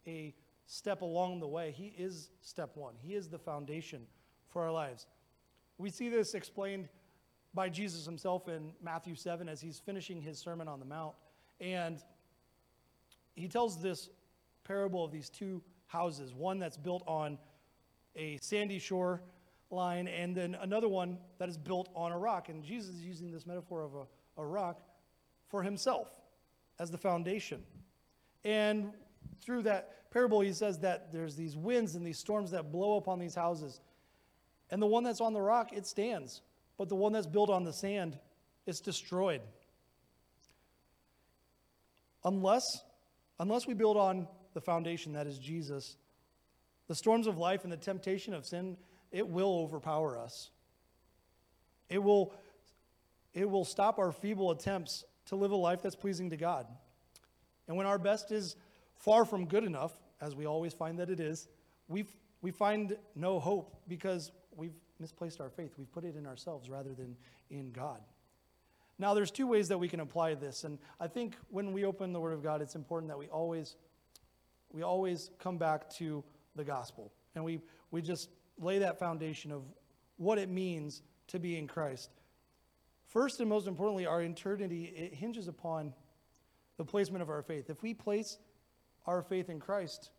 a 0.08 0.34
step 0.66 1.02
along 1.02 1.40
the 1.40 1.48
way, 1.48 1.72
He 1.72 1.94
is 1.98 2.30
step 2.42 2.72
one. 2.75 2.94
He 3.02 3.13
is 3.13 3.28
the 3.28 3.38
foundation 3.38 4.04
for 4.50 4.63
our 4.63 4.72
lives. 4.72 5.06
We 5.78 5.90
see 5.90 6.10
this 6.10 6.34
explained 6.34 6.88
by 7.54 7.69
Jesus 7.69 8.06
himself 8.06 8.48
in 8.48 8.72
Matthew 8.81 9.16
7 9.16 9.50
as 9.50 9.60
he's 9.60 9.80
finishing 9.80 10.22
his 10.22 10.40
Sermon 10.40 10.68
on 10.68 10.80
the 10.80 10.86
Mount. 10.86 11.16
And 11.60 11.98
he 13.36 13.48
tells 13.48 13.81
this 13.81 14.10
parable 14.63 15.04
of 15.04 15.12
these 15.12 15.30
two 15.30 15.62
houses 15.88 16.34
one 16.34 16.60
that's 16.60 16.78
built 16.78 17.04
on 17.08 17.38
a 18.16 18.38
sandy 18.42 18.80
shore 18.80 19.22
line, 19.72 20.08
and 20.08 20.36
then 20.36 20.56
another 20.60 20.88
one 20.88 21.18
that 21.40 21.50
is 21.50 21.58
built 21.58 21.90
on 21.96 22.12
a 22.12 22.18
rock. 22.18 22.50
And 22.50 22.64
Jesus 22.64 22.96
is 22.96 23.04
using 23.04 23.32
this 23.32 23.46
metaphor 23.46 23.84
of 23.84 23.96
a, 23.96 24.42
a 24.42 24.46
rock 24.46 24.82
for 25.50 25.64
himself 25.64 26.08
as 26.80 26.92
the 26.92 26.98
foundation. 26.98 27.64
And 28.44 28.92
through 29.44 29.64
that 29.64 30.12
parable, 30.12 30.42
he 30.42 30.54
says 30.54 30.80
that 30.80 31.12
there's 31.12 31.36
these 31.36 31.56
winds 31.56 31.96
and 31.96 32.06
these 32.06 32.20
storms 32.20 32.51
that 32.51 32.72
blow 32.72 32.98
upon 32.98 33.20
these 33.20 33.36
houses. 33.36 33.80
And 34.70 34.82
the 34.82 34.88
one 34.88 35.04
that's 35.04 35.22
on 35.22 35.34
the 35.34 35.42
rock, 35.42 35.74
it 35.74 35.86
stands. 35.86 36.42
But 36.78 36.90
the 36.90 36.96
one 36.96 37.13
that's 37.13 37.28
built 37.28 37.50
on 37.50 37.63
the 37.63 37.74
sand, 37.74 38.18
it's 38.66 38.80
destroyed. 38.80 39.42
Unless 42.24 42.63
Unless 43.42 43.66
we 43.66 43.74
build 43.74 43.98
on 43.98 44.28
the 44.54 44.62
foundation 44.62 45.13
that 45.13 45.25
is 45.25 45.40
Jesus, 45.40 45.98
the 46.88 46.94
storms 46.94 47.25
of 47.25 47.40
life 47.40 47.63
and 47.63 47.74
the 47.74 47.78
temptation 47.78 48.36
of 48.36 48.46
sin, 48.46 48.78
it 49.12 49.27
will 49.27 49.60
overpower 49.60 50.18
us. 50.18 50.50
It 51.89 52.01
will, 52.01 52.34
it 53.34 53.50
will 53.50 53.65
stop 53.65 54.00
our 54.00 54.12
feeble 54.12 54.51
attempts 54.51 55.03
to 55.25 55.36
live 55.36 55.51
a 55.51 55.56
life 55.56 55.82
that's 55.82 55.96
pleasing 55.96 56.30
to 56.30 56.38
God. 56.38 56.65
And 57.68 57.77
when 57.77 57.86
our 57.86 58.00
best 58.00 58.32
is 58.32 58.56
far 58.96 59.25
from 59.25 59.46
good 59.46 59.63
enough, 59.63 59.94
as 60.22 60.36
we 60.36 60.46
always 60.46 60.74
find 60.74 61.00
that 61.00 61.10
it 61.10 61.20
is, 61.20 61.48
we 61.88 62.06
we 62.41 62.51
find 62.51 62.98
no 63.15 63.39
hope 63.39 63.75
because 63.88 64.32
we've 64.56 64.74
misplaced 65.00 65.39
our 65.39 65.50
faith. 65.50 65.74
We've 65.77 65.91
put 65.91 66.03
it 66.03 66.15
in 66.15 66.25
ourselves 66.25 66.70
rather 66.70 66.94
than 66.94 67.15
in 67.50 67.72
God. 67.72 68.01
Now, 68.98 69.13
there's 69.13 69.32
two 69.32 69.48
ways 69.48 69.68
that 69.70 69.77
we 69.77 69.88
can 69.88 70.00
apply 70.00 70.36
this, 70.36 70.63
and 70.63 70.77
I 71.00 71.08
think 71.08 71.36
when 71.50 71.72
we 71.72 71.86
open 71.86 72.13
the 72.13 72.20
Word 72.20 72.34
of 72.34 72.44
God, 72.44 72.62
it's 72.62 72.75
important 72.75 73.10
that 73.10 73.18
we 73.18 73.27
always, 73.27 73.75
we 74.72 74.84
always 74.84 75.32
come 75.39 75.58
back 75.58 75.89
to 75.96 76.24
the 76.56 76.63
gospel, 76.63 77.12
and 77.36 77.44
we 77.44 77.62
we 77.89 78.01
just 78.01 78.30
lay 78.62 78.80
that 78.80 79.00
foundation 79.00 79.51
of 79.51 79.63
what 80.18 80.38
it 80.38 80.50
means 80.50 81.01
to 81.27 81.39
be 81.39 81.58
in 81.58 81.68
Christ. 81.68 82.12
First 83.08 83.39
and 83.39 83.50
most 83.50 83.68
importantly, 83.68 84.06
our 84.06 84.22
eternity 84.22 84.86
it 84.96 85.13
hinges 85.13 85.48
upon 85.48 85.94
the 86.77 86.86
placement 86.86 87.22
of 87.22 87.30
our 87.30 87.41
faith. 87.41 87.70
If 87.70 87.82
we 87.84 87.94
place 87.94 88.38
our 89.06 89.22
faith 89.22 89.50
in 89.50 89.60
Christ, 89.60 90.12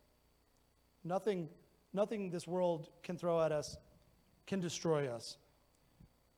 nothing, 1.03 1.49
nothing 1.93 2.29
this 2.29 2.47
world 2.47 2.89
can 3.01 3.17
throw 3.17 3.41
at 3.41 3.51
us 3.51 3.77
can 4.45 4.59
destroy 4.59 5.07
us 5.07 5.37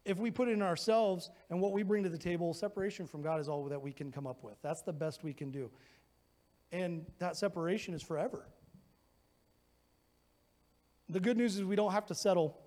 if 0.06 0.20
we 0.20 0.30
put 0.30 0.48
it 0.48 0.52
in 0.52 0.62
ourselves 0.62 1.32
and 1.50 1.60
what 1.60 1.74
we 1.74 1.84
bring 1.84 2.04
to 2.04 2.10
the 2.10 2.18
table, 2.18 2.54
separation 2.54 3.08
from 3.08 3.22
God 3.22 3.42
is 3.42 3.50
all 3.50 3.66
that 3.66 3.82
we 3.82 3.92
can 3.92 4.12
come 4.12 4.28
up 4.28 4.44
with. 4.44 4.56
That's 4.62 4.84
the 4.84 4.94
best 4.94 5.24
we 5.24 5.34
can 5.34 5.52
do. 5.52 5.70
And 6.72 7.06
that 7.18 7.36
separation 7.36 7.94
is 7.94 8.04
forever. 8.04 8.48
The 11.10 11.20
good 11.20 11.38
news 11.38 11.58
is 11.58 11.64
we 11.64 11.76
don't 11.76 11.92
have 11.92 12.06
to 12.08 12.16
settle. 12.16 12.58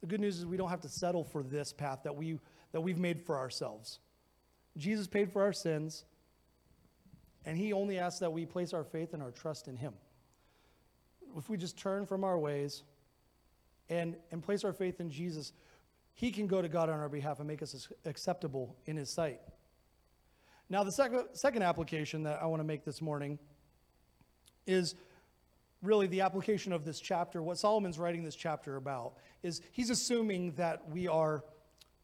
The 0.00 0.06
good 0.06 0.20
news 0.20 0.38
is 0.38 0.46
we 0.46 0.56
don't 0.56 0.70
have 0.70 0.82
to 0.82 0.88
settle 0.88 1.24
for 1.24 1.42
this 1.42 1.72
path 1.72 2.00
that, 2.04 2.14
we, 2.14 2.38
that 2.72 2.80
we've 2.80 2.98
made 2.98 3.22
for 3.24 3.36
ourselves. 3.36 4.00
Jesus 4.76 5.06
paid 5.06 5.32
for 5.32 5.42
our 5.42 5.52
sins, 5.52 6.04
and 7.44 7.56
he 7.56 7.72
only 7.72 7.98
asks 7.98 8.20
that 8.20 8.32
we 8.32 8.46
place 8.46 8.72
our 8.72 8.84
faith 8.84 9.14
and 9.14 9.22
our 9.22 9.30
trust 9.30 9.66
in 9.66 9.76
him. 9.76 9.94
If 11.36 11.48
we 11.48 11.56
just 11.56 11.76
turn 11.76 12.06
from 12.06 12.24
our 12.24 12.38
ways 12.38 12.82
and, 13.88 14.16
and 14.30 14.42
place 14.42 14.64
our 14.64 14.72
faith 14.72 15.00
in 15.00 15.10
Jesus, 15.10 15.52
He 16.14 16.30
can 16.30 16.46
go 16.46 16.62
to 16.62 16.68
God 16.68 16.88
on 16.88 16.98
our 16.98 17.08
behalf 17.08 17.38
and 17.38 17.48
make 17.48 17.62
us 17.62 17.88
acceptable 18.04 18.76
in 18.86 18.96
His 18.96 19.10
sight. 19.10 19.40
Now, 20.70 20.84
the 20.84 20.92
second, 20.92 21.24
second 21.32 21.62
application 21.62 22.24
that 22.24 22.42
I 22.42 22.46
want 22.46 22.60
to 22.60 22.64
make 22.64 22.84
this 22.84 23.00
morning 23.00 23.38
is 24.66 24.94
really 25.82 26.06
the 26.06 26.22
application 26.22 26.72
of 26.72 26.84
this 26.84 27.00
chapter. 27.00 27.42
What 27.42 27.58
Solomon's 27.58 27.98
writing 27.98 28.24
this 28.24 28.34
chapter 28.34 28.76
about 28.76 29.14
is 29.42 29.60
he's 29.72 29.90
assuming 29.90 30.52
that 30.52 30.88
we 30.88 31.08
are, 31.08 31.44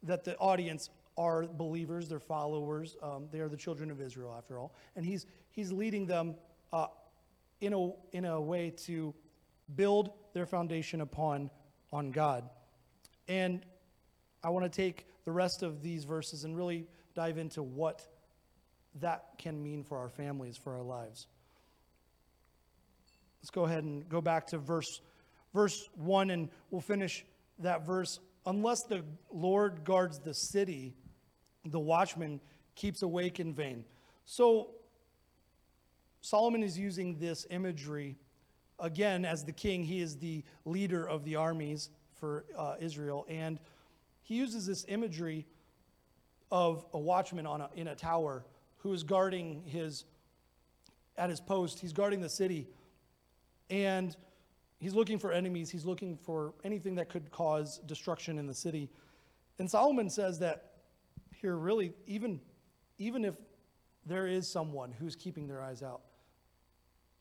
that 0.03 0.23
the 0.23 0.37
audience 0.37 0.89
are 1.17 1.43
believers, 1.45 2.09
they're 2.09 2.19
followers, 2.19 2.95
um, 3.01 3.27
they 3.31 3.39
are 3.39 3.49
the 3.49 3.57
children 3.57 3.91
of 3.91 4.01
Israel 4.01 4.33
after 4.37 4.59
all, 4.59 4.73
and 4.95 5.05
he's 5.05 5.25
he's 5.51 5.71
leading 5.71 6.05
them 6.05 6.35
uh, 6.73 6.87
in 7.61 7.73
a 7.73 7.91
in 8.11 8.25
a 8.25 8.39
way 8.39 8.69
to 8.85 9.13
build 9.75 10.11
their 10.33 10.45
foundation 10.45 11.01
upon 11.01 11.49
on 11.91 12.11
God, 12.11 12.49
and 13.27 13.65
I 14.43 14.49
want 14.49 14.65
to 14.65 14.69
take 14.69 15.07
the 15.23 15.31
rest 15.31 15.63
of 15.63 15.81
these 15.81 16.03
verses 16.03 16.43
and 16.43 16.55
really 16.55 16.85
dive 17.15 17.37
into 17.37 17.63
what 17.63 18.05
that 19.01 19.37
can 19.37 19.61
mean 19.61 19.83
for 19.83 19.97
our 19.97 20.09
families, 20.09 20.57
for 20.57 20.75
our 20.75 20.83
lives. 20.83 21.27
Let's 23.45 23.51
go 23.51 23.65
ahead 23.65 23.83
and 23.83 24.09
go 24.09 24.21
back 24.21 24.47
to 24.47 24.57
verse, 24.57 25.01
verse 25.53 25.87
1, 25.97 26.31
and 26.31 26.49
we'll 26.71 26.81
finish 26.81 27.23
that 27.59 27.85
verse. 27.85 28.19
Unless 28.47 28.85
the 28.85 29.03
Lord 29.31 29.83
guards 29.83 30.17
the 30.17 30.33
city, 30.33 30.95
the 31.63 31.79
watchman 31.79 32.41
keeps 32.73 33.03
awake 33.03 33.39
in 33.39 33.53
vain. 33.53 33.85
So, 34.25 34.71
Solomon 36.21 36.63
is 36.63 36.75
using 36.75 37.19
this 37.19 37.45
imagery 37.51 38.17
again 38.79 39.25
as 39.25 39.43
the 39.43 39.53
king. 39.53 39.83
He 39.83 40.01
is 40.01 40.17
the 40.17 40.43
leader 40.65 41.07
of 41.07 41.23
the 41.23 41.35
armies 41.35 41.91
for 42.19 42.45
uh, 42.57 42.77
Israel, 42.79 43.27
and 43.29 43.59
he 44.23 44.33
uses 44.33 44.65
this 44.65 44.85
imagery 44.87 45.45
of 46.49 46.83
a 46.93 46.99
watchman 46.99 47.45
on 47.45 47.61
a, 47.61 47.69
in 47.75 47.89
a 47.89 47.95
tower 47.95 48.43
who 48.77 48.91
is 48.91 49.03
guarding 49.03 49.61
his 49.67 50.05
at 51.15 51.29
his 51.29 51.39
post. 51.39 51.77
He's 51.77 51.93
guarding 51.93 52.21
the 52.21 52.29
city 52.29 52.69
and 53.69 54.15
he's 54.79 54.93
looking 54.93 55.19
for 55.19 55.31
enemies, 55.31 55.69
he's 55.69 55.85
looking 55.85 56.17
for 56.17 56.53
anything 56.63 56.95
that 56.95 57.09
could 57.09 57.31
cause 57.31 57.79
destruction 57.85 58.37
in 58.37 58.47
the 58.47 58.53
city. 58.53 58.89
And 59.59 59.69
Solomon 59.69 60.09
says 60.09 60.39
that 60.39 60.71
here, 61.33 61.55
really, 61.55 61.93
even, 62.07 62.39
even 62.97 63.25
if 63.25 63.35
there 64.05 64.27
is 64.27 64.47
someone 64.47 64.91
who's 64.91 65.15
keeping 65.15 65.47
their 65.47 65.61
eyes 65.61 65.81
out, 65.81 66.01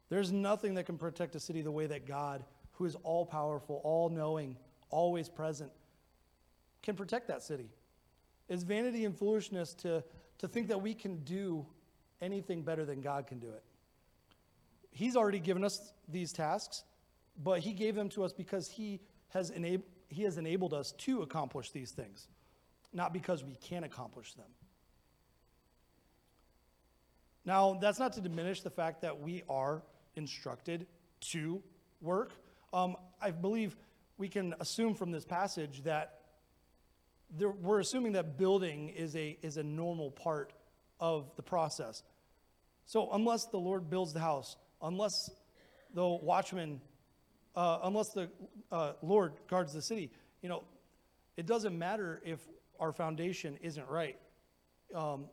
there's 0.09 0.33
nothing 0.33 0.75
that 0.75 0.87
can 0.87 0.99
protect 0.99 1.35
a 1.35 1.41
city 1.41 1.63
the 1.63 1.71
way 1.71 1.87
that 1.87 2.07
God, 2.07 2.45
who 2.73 2.85
is 2.85 2.95
all 3.03 3.25
powerful, 3.25 3.81
all 3.85 4.09
knowing, 4.09 4.57
always 4.91 5.29
present, 5.29 5.71
can 6.83 6.95
protect 6.95 7.29
that 7.29 7.43
city. 7.43 7.71
It's 8.49 8.63
vanity 8.63 9.07
and 9.07 9.17
foolishness 9.17 9.73
to, 9.75 10.05
to 10.39 10.49
think 10.49 10.69
that 10.69 10.81
we 10.81 10.95
can 10.95 11.17
do 11.25 11.65
anything 12.21 12.63
better 12.63 12.85
than 12.85 13.01
God 13.01 13.27
can 13.27 13.39
do 13.39 13.49
it. 13.49 13.63
He's 14.95 15.17
already 15.17 15.41
given 15.41 15.65
us 15.65 15.93
these 16.09 16.33
tasks, 16.33 16.85
but 17.43 17.61
He 17.61 17.73
gave 17.73 17.97
them 17.97 18.09
to 18.11 18.25
us 18.25 18.33
because 18.33 18.69
He 18.69 19.01
has, 19.31 19.51
enab- 19.51 19.83
he 20.09 20.23
has 20.23 20.39
enabled 20.39 20.73
us 20.73 20.93
to 20.99 21.23
accomplish 21.23 21.73
these 21.73 21.91
things, 21.91 22.29
not 22.93 23.13
because 23.13 23.43
we 23.43 23.57
can 23.57 23.83
accomplish 23.83 24.33
them. 24.35 24.47
Now, 27.45 27.77
that's 27.81 27.99
not 27.99 28.13
to 28.15 28.21
diminish 28.21 28.63
the 28.63 28.71
fact 28.71 29.03
that 29.03 29.21
we 29.21 29.43
are 29.49 29.83
instructed 30.15 30.87
to 31.33 31.61
work. 32.01 32.33
Um, 32.73 32.97
I 33.21 33.33
believe 33.33 33.77
we 34.17 34.29
can 34.29 34.55
assume 34.61 34.95
from 34.95 35.11
this 35.11 35.25
passage 35.25 35.83
that 35.83 36.21
there, 37.37 37.51
we're 37.51 37.81
assuming 37.81 38.13
that 38.13 38.39
building 38.39 38.91
is 38.91 39.17
a, 39.17 39.37
is 39.43 39.57
a 39.57 39.65
normal 39.65 40.13
part 40.13 40.53
of 41.01 41.35
the 41.37 41.43
process. 41.43 42.05
So, 42.87 43.11
unless 43.13 43.47
the 43.47 43.59
Lord 43.59 43.91
builds 43.91 44.13
the 44.13 44.21
house, 44.21 44.57
unless 44.85 45.31
the 45.95 46.07
watchman, 46.07 46.81
uh, 47.57 47.81
unless 47.83 48.11
the 48.11 48.31
uh, 48.71 48.93
Lord 49.03 49.33
guards 49.49 49.73
the 49.73 49.83
city, 49.83 50.11
you 50.43 50.49
know, 50.49 50.63
it 51.37 51.47
doesn't 51.47 51.77
matter 51.77 52.23
if 52.25 52.39
our 52.79 52.93
foundation 52.93 53.59
isn't 53.61 53.89
right. 53.89 54.19
Um, 54.95 55.27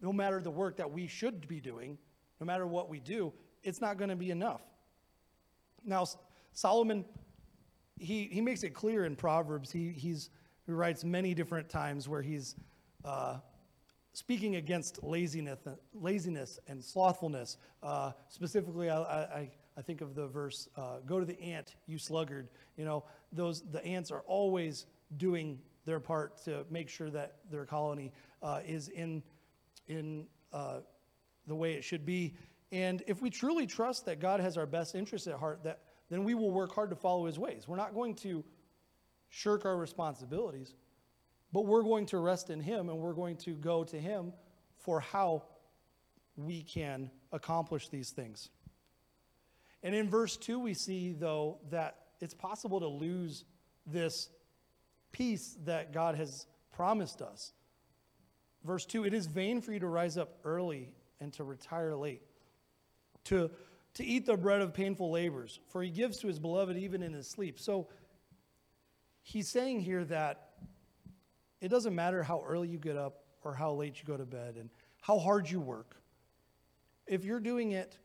no 0.00 0.12
matter 0.12 0.40
the 0.40 0.50
work 0.50 0.76
that 0.76 0.90
we 0.90 1.06
should 1.06 1.46
be 1.46 1.60
doing, 1.60 1.98
no 2.40 2.46
matter 2.46 2.66
what 2.66 2.88
we 2.88 3.00
do, 3.00 3.32
it's 3.62 3.80
not 3.80 3.96
going 3.96 4.10
to 4.10 4.16
be 4.16 4.30
enough. 4.30 4.62
Now, 5.84 6.04
Solomon, 6.52 7.04
he, 7.98 8.24
he 8.24 8.40
makes 8.40 8.62
it 8.62 8.70
clear 8.74 9.04
in 9.04 9.14
Proverbs. 9.14 9.70
He, 9.70 9.90
he's, 9.90 10.30
he 10.66 10.72
writes 10.72 11.04
many 11.04 11.34
different 11.34 11.68
times 11.68 12.08
where 12.08 12.22
he's 12.22 12.56
uh, 13.04 13.36
speaking 14.16 14.56
against 14.56 15.02
laziness, 15.02 15.58
laziness 15.92 16.58
and 16.68 16.82
slothfulness. 16.82 17.58
Uh, 17.82 18.12
specifically, 18.30 18.88
I, 18.88 19.02
I, 19.02 19.50
I, 19.76 19.82
think 19.82 20.00
of 20.00 20.14
the 20.14 20.26
verse, 20.26 20.70
uh, 20.74 21.00
"Go 21.04 21.20
to 21.20 21.26
the 21.26 21.38
ant, 21.38 21.76
you 21.86 21.98
sluggard." 21.98 22.48
You 22.78 22.86
know, 22.86 23.04
those 23.30 23.60
the 23.60 23.84
ants 23.84 24.10
are 24.10 24.22
always 24.26 24.86
doing 25.18 25.58
their 25.84 26.00
part 26.00 26.42
to 26.46 26.64
make 26.70 26.88
sure 26.88 27.10
that 27.10 27.36
their 27.50 27.66
colony 27.66 28.10
uh, 28.42 28.60
is 28.66 28.88
in 28.88 29.22
in 29.86 30.26
uh, 30.50 30.78
the 31.46 31.54
way 31.54 31.74
it 31.74 31.84
should 31.84 32.06
be. 32.06 32.36
And 32.72 33.02
if 33.06 33.20
we 33.20 33.28
truly 33.28 33.66
trust 33.66 34.06
that 34.06 34.18
God 34.18 34.40
has 34.40 34.56
our 34.56 34.66
best 34.66 34.94
interests 34.94 35.28
at 35.28 35.34
heart, 35.34 35.62
that 35.64 35.80
then 36.08 36.24
we 36.24 36.32
will 36.32 36.50
work 36.50 36.74
hard 36.74 36.88
to 36.88 36.96
follow 36.96 37.26
His 37.26 37.38
ways. 37.38 37.68
We're 37.68 37.76
not 37.76 37.92
going 37.92 38.14
to 38.16 38.42
shirk 39.28 39.66
our 39.66 39.76
responsibilities. 39.76 40.72
But 41.52 41.66
we're 41.66 41.82
going 41.82 42.06
to 42.06 42.18
rest 42.18 42.50
in 42.50 42.60
Him 42.60 42.88
and 42.88 42.98
we're 42.98 43.14
going 43.14 43.36
to 43.38 43.54
go 43.54 43.84
to 43.84 43.98
Him 43.98 44.32
for 44.78 45.00
how 45.00 45.44
we 46.36 46.62
can 46.62 47.10
accomplish 47.32 47.88
these 47.88 48.10
things. 48.10 48.50
And 49.82 49.94
in 49.94 50.08
verse 50.08 50.36
2, 50.36 50.58
we 50.58 50.74
see, 50.74 51.12
though, 51.12 51.58
that 51.70 51.96
it's 52.20 52.34
possible 52.34 52.80
to 52.80 52.88
lose 52.88 53.44
this 53.86 54.28
peace 55.12 55.56
that 55.64 55.92
God 55.92 56.16
has 56.16 56.46
promised 56.72 57.22
us. 57.22 57.52
Verse 58.64 58.84
2 58.84 59.04
It 59.04 59.14
is 59.14 59.26
vain 59.26 59.60
for 59.60 59.72
you 59.72 59.80
to 59.80 59.86
rise 59.86 60.18
up 60.18 60.38
early 60.44 60.90
and 61.20 61.32
to 61.34 61.44
retire 61.44 61.94
late, 61.94 62.22
to, 63.24 63.50
to 63.94 64.04
eat 64.04 64.26
the 64.26 64.36
bread 64.36 64.60
of 64.60 64.74
painful 64.74 65.10
labors, 65.10 65.60
for 65.68 65.82
he 65.82 65.90
gives 65.90 66.18
to 66.18 66.26
his 66.26 66.38
beloved 66.38 66.76
even 66.76 67.02
in 67.02 67.12
his 67.12 67.28
sleep. 67.28 67.58
So 67.58 67.88
he's 69.22 69.48
saying 69.48 69.80
here 69.80 70.04
that 70.04 70.45
it 71.66 71.68
doesn't 71.68 71.96
matter 71.96 72.22
how 72.22 72.44
early 72.46 72.68
you 72.68 72.78
get 72.78 72.96
up 72.96 73.24
or 73.42 73.52
how 73.52 73.72
late 73.72 73.98
you 73.98 74.04
go 74.06 74.16
to 74.16 74.24
bed 74.24 74.54
and 74.56 74.70
how 75.00 75.18
hard 75.18 75.50
you 75.50 75.58
work. 75.58 75.96
If 77.08 77.24
you're 77.24 77.40
doing 77.40 77.72
it 77.72 77.98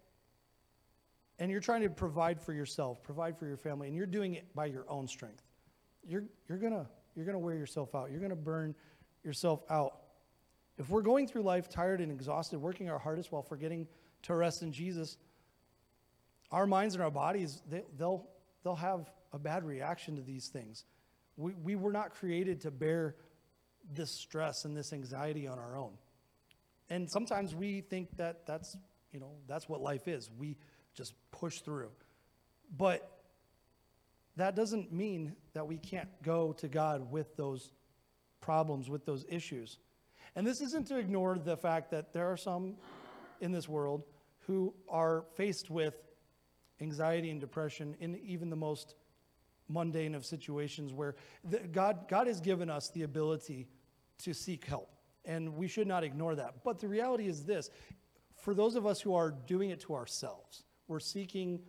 and 1.37 1.51
you're 1.51 1.59
trying 1.59 1.83
to 1.83 1.89
provide 1.91 2.41
for 2.41 2.53
yourself, 2.53 3.03
provide 3.03 3.37
for 3.37 3.45
your 3.45 3.57
family, 3.57 3.87
and 3.87 3.95
you're 3.95 4.07
doing 4.07 4.33
it 4.33 4.47
by 4.55 4.65
your 4.65 4.83
own 4.89 5.07
strength, 5.07 5.43
you're, 6.07 6.23
you're 6.49 6.57
going 6.57 6.73
you're 7.15 7.25
gonna 7.25 7.37
wear 7.37 7.53
yourself 7.53 7.93
out. 7.93 8.09
You're 8.09 8.19
going 8.19 8.31
to 8.31 8.35
burn 8.35 8.73
yourself 9.23 9.61
out. 9.69 9.99
If 10.79 10.89
we're 10.89 11.03
going 11.03 11.27
through 11.27 11.43
life 11.43 11.69
tired 11.69 12.01
and 12.01 12.11
exhausted, 12.11 12.57
working 12.57 12.89
our 12.89 12.97
hardest 12.97 13.31
while 13.31 13.43
forgetting 13.43 13.87
to 14.23 14.33
rest 14.33 14.63
in 14.63 14.71
Jesus, 14.71 15.17
our 16.51 16.65
minds 16.65 16.95
and 16.95 17.03
our 17.03 17.11
bodies, 17.11 17.61
they, 17.69 17.83
they'll, 17.95 18.27
they'll 18.63 18.75
have 18.75 19.11
a 19.33 19.37
bad 19.37 19.63
reaction 19.65 20.15
to 20.15 20.23
these 20.23 20.47
things. 20.47 20.83
We, 21.37 21.53
we 21.53 21.75
were 21.75 21.91
not 21.91 22.15
created 22.15 22.61
to 22.61 22.71
bear 22.71 23.17
this 23.93 24.11
stress 24.11 24.65
and 24.65 24.75
this 24.75 24.93
anxiety 24.93 25.47
on 25.47 25.59
our 25.59 25.77
own. 25.77 25.93
And 26.89 27.09
sometimes 27.09 27.55
we 27.55 27.81
think 27.81 28.17
that 28.17 28.45
that's, 28.45 28.75
you 29.11 29.19
know, 29.19 29.31
that's 29.47 29.69
what 29.69 29.81
life 29.81 30.07
is. 30.07 30.29
We 30.37 30.57
just 30.93 31.13
push 31.31 31.59
through. 31.61 31.89
But 32.77 33.09
that 34.37 34.55
doesn't 34.55 34.91
mean 34.91 35.35
that 35.53 35.67
we 35.67 35.77
can't 35.77 36.09
go 36.23 36.53
to 36.53 36.67
God 36.67 37.11
with 37.11 37.35
those 37.35 37.71
problems, 38.39 38.89
with 38.89 39.05
those 39.05 39.25
issues. 39.29 39.77
And 40.35 40.47
this 40.47 40.61
isn't 40.61 40.87
to 40.87 40.97
ignore 40.97 41.37
the 41.37 41.57
fact 41.57 41.91
that 41.91 42.13
there 42.13 42.31
are 42.31 42.37
some 42.37 42.75
in 43.39 43.51
this 43.51 43.67
world 43.67 44.03
who 44.47 44.73
are 44.89 45.25
faced 45.35 45.69
with 45.69 45.95
anxiety 46.79 47.29
and 47.29 47.39
depression 47.39 47.95
in 47.99 48.19
even 48.25 48.49
the 48.49 48.55
most 48.55 48.95
mundane 49.67 50.15
of 50.15 50.25
situations 50.25 50.93
where 50.93 51.15
the, 51.43 51.59
God, 51.59 52.07
God 52.09 52.27
has 52.27 52.41
given 52.41 52.69
us 52.69 52.89
the 52.89 53.03
ability 53.03 53.67
to 54.23 54.33
seek 54.33 54.65
help. 54.65 54.89
And 55.25 55.55
we 55.55 55.67
should 55.67 55.87
not 55.87 56.03
ignore 56.03 56.35
that. 56.35 56.63
But 56.63 56.79
the 56.79 56.87
reality 56.87 57.27
is 57.27 57.43
this 57.43 57.69
for 58.35 58.53
those 58.53 58.75
of 58.75 58.85
us 58.85 58.99
who 58.99 59.13
are 59.13 59.31
doing 59.31 59.69
it 59.69 59.79
to 59.81 59.93
ourselves, 59.93 60.63
we're 60.87 60.99
seeking 60.99 61.59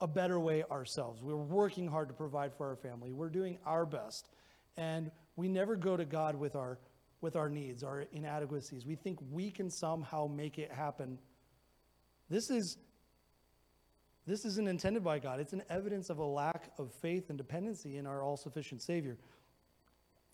a 0.00 0.08
better 0.08 0.40
way 0.40 0.64
ourselves. 0.70 1.22
We're 1.22 1.36
working 1.36 1.86
hard 1.86 2.08
to 2.08 2.14
provide 2.14 2.54
for 2.54 2.68
our 2.68 2.76
family. 2.76 3.12
We're 3.12 3.28
doing 3.28 3.58
our 3.64 3.86
best. 3.86 4.28
And 4.76 5.10
we 5.36 5.46
never 5.48 5.76
go 5.76 5.96
to 5.96 6.04
God 6.04 6.34
with 6.34 6.56
our, 6.56 6.78
with 7.20 7.36
our 7.36 7.48
needs, 7.48 7.84
our 7.84 8.06
inadequacies. 8.12 8.86
We 8.86 8.96
think 8.96 9.18
we 9.30 9.50
can 9.50 9.70
somehow 9.70 10.26
make 10.26 10.58
it 10.58 10.72
happen. 10.72 11.18
This 12.28 12.50
is 12.50 12.78
this 14.26 14.44
isn't 14.44 14.68
intended 14.68 15.02
by 15.02 15.18
God. 15.18 15.40
It's 15.40 15.54
an 15.54 15.62
evidence 15.68 16.08
of 16.10 16.18
a 16.18 16.24
lack 16.24 16.70
of 16.78 16.92
faith 16.92 17.30
and 17.30 17.38
dependency 17.38 17.96
in 17.96 18.06
our 18.06 18.22
all 18.22 18.36
sufficient 18.36 18.82
Savior. 18.82 19.18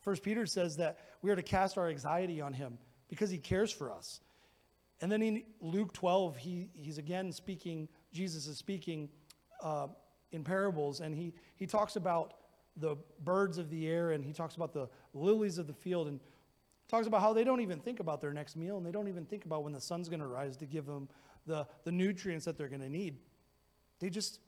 First 0.07 0.23
Peter 0.23 0.47
says 0.47 0.77
that 0.77 1.01
we 1.21 1.33
are 1.33 1.35
to 1.35 1.43
cast 1.43 1.77
our 1.77 1.89
anxiety 1.89 2.41
on 2.41 2.53
him 2.53 2.79
because 3.09 3.29
he 3.29 3.39
cares 3.39 3.73
for 3.73 3.91
us. 3.91 4.21
And 5.01 5.11
then 5.11 5.21
in 5.21 5.43
Luke 5.61 5.93
12, 5.95 6.37
he, 6.37 6.69
he's 6.75 6.99
again 6.99 7.33
speaking, 7.33 7.89
Jesus 8.13 8.47
is 8.47 8.57
speaking 8.57 9.09
uh, 9.61 9.89
in 10.31 10.45
parables, 10.45 11.01
and 11.01 11.13
he, 11.13 11.35
he 11.57 11.67
talks 11.67 11.97
about 11.97 12.35
the 12.77 12.95
birds 13.25 13.59
of 13.59 13.69
the 13.69 13.89
air 13.89 14.13
and 14.13 14.25
he 14.25 14.33
talks 14.33 14.55
about 14.55 14.73
the 14.73 14.89
lilies 15.13 15.59
of 15.59 15.67
the 15.67 15.73
field 15.73 16.07
and 16.07 16.21
talks 16.87 17.09
about 17.09 17.21
how 17.21 17.33
they 17.33 17.43
don't 17.43 17.61
even 17.61 17.81
think 17.81 17.99
about 17.99 18.21
their 18.21 18.33
next 18.33 18.55
meal 18.55 18.77
and 18.77 18.87
they 18.87 18.93
don't 18.93 19.09
even 19.09 19.25
think 19.25 19.45
about 19.45 19.65
when 19.65 19.73
the 19.73 19.81
sun's 19.81 20.09
going 20.09 20.21
to 20.21 20.29
rise 20.29 20.57
to 20.59 20.67
give 20.67 20.87
them 20.87 21.09
the, 21.49 21.67
the 21.83 21.91
nutrients 21.91 22.45
that 22.45 22.57
they're 22.57 22.69
going 22.69 22.81
to 22.81 22.89
need. 22.89 23.17
They 23.99 24.09
just, 24.09 24.39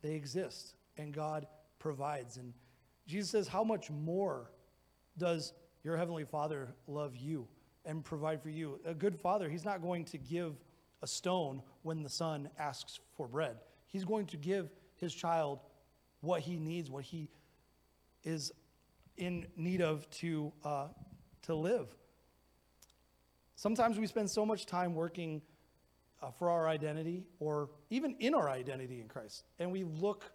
they 0.00 0.14
exist 0.14 0.76
and 0.96 1.12
God 1.12 1.46
provides. 1.78 2.38
And 2.38 2.54
Jesus 3.06 3.28
says, 3.28 3.48
How 3.48 3.64
much 3.64 3.90
more 3.90 4.50
does 5.18 5.52
your 5.82 5.96
Heavenly 5.96 6.24
Father 6.24 6.68
love 6.86 7.16
you 7.16 7.46
and 7.84 8.04
provide 8.04 8.42
for 8.42 8.50
you? 8.50 8.80
A 8.84 8.94
good 8.94 9.18
father, 9.18 9.48
he's 9.48 9.64
not 9.64 9.82
going 9.82 10.04
to 10.06 10.18
give 10.18 10.54
a 11.02 11.06
stone 11.06 11.62
when 11.82 12.02
the 12.02 12.08
son 12.08 12.48
asks 12.58 13.00
for 13.16 13.26
bread. 13.26 13.56
He's 13.86 14.04
going 14.04 14.26
to 14.26 14.36
give 14.36 14.70
his 14.96 15.14
child 15.14 15.60
what 16.20 16.40
he 16.40 16.56
needs, 16.56 16.90
what 16.90 17.04
he 17.04 17.28
is 18.24 18.52
in 19.16 19.46
need 19.56 19.82
of 19.82 20.08
to, 20.10 20.52
uh, 20.64 20.88
to 21.42 21.54
live. 21.54 21.88
Sometimes 23.56 23.98
we 23.98 24.06
spend 24.06 24.30
so 24.30 24.46
much 24.46 24.66
time 24.66 24.94
working 24.94 25.42
uh, 26.22 26.30
for 26.30 26.50
our 26.50 26.68
identity 26.68 27.24
or 27.40 27.68
even 27.90 28.16
in 28.20 28.34
our 28.34 28.48
identity 28.48 29.00
in 29.00 29.08
Christ, 29.08 29.44
and 29.58 29.70
we 29.72 29.84
look 29.84 30.32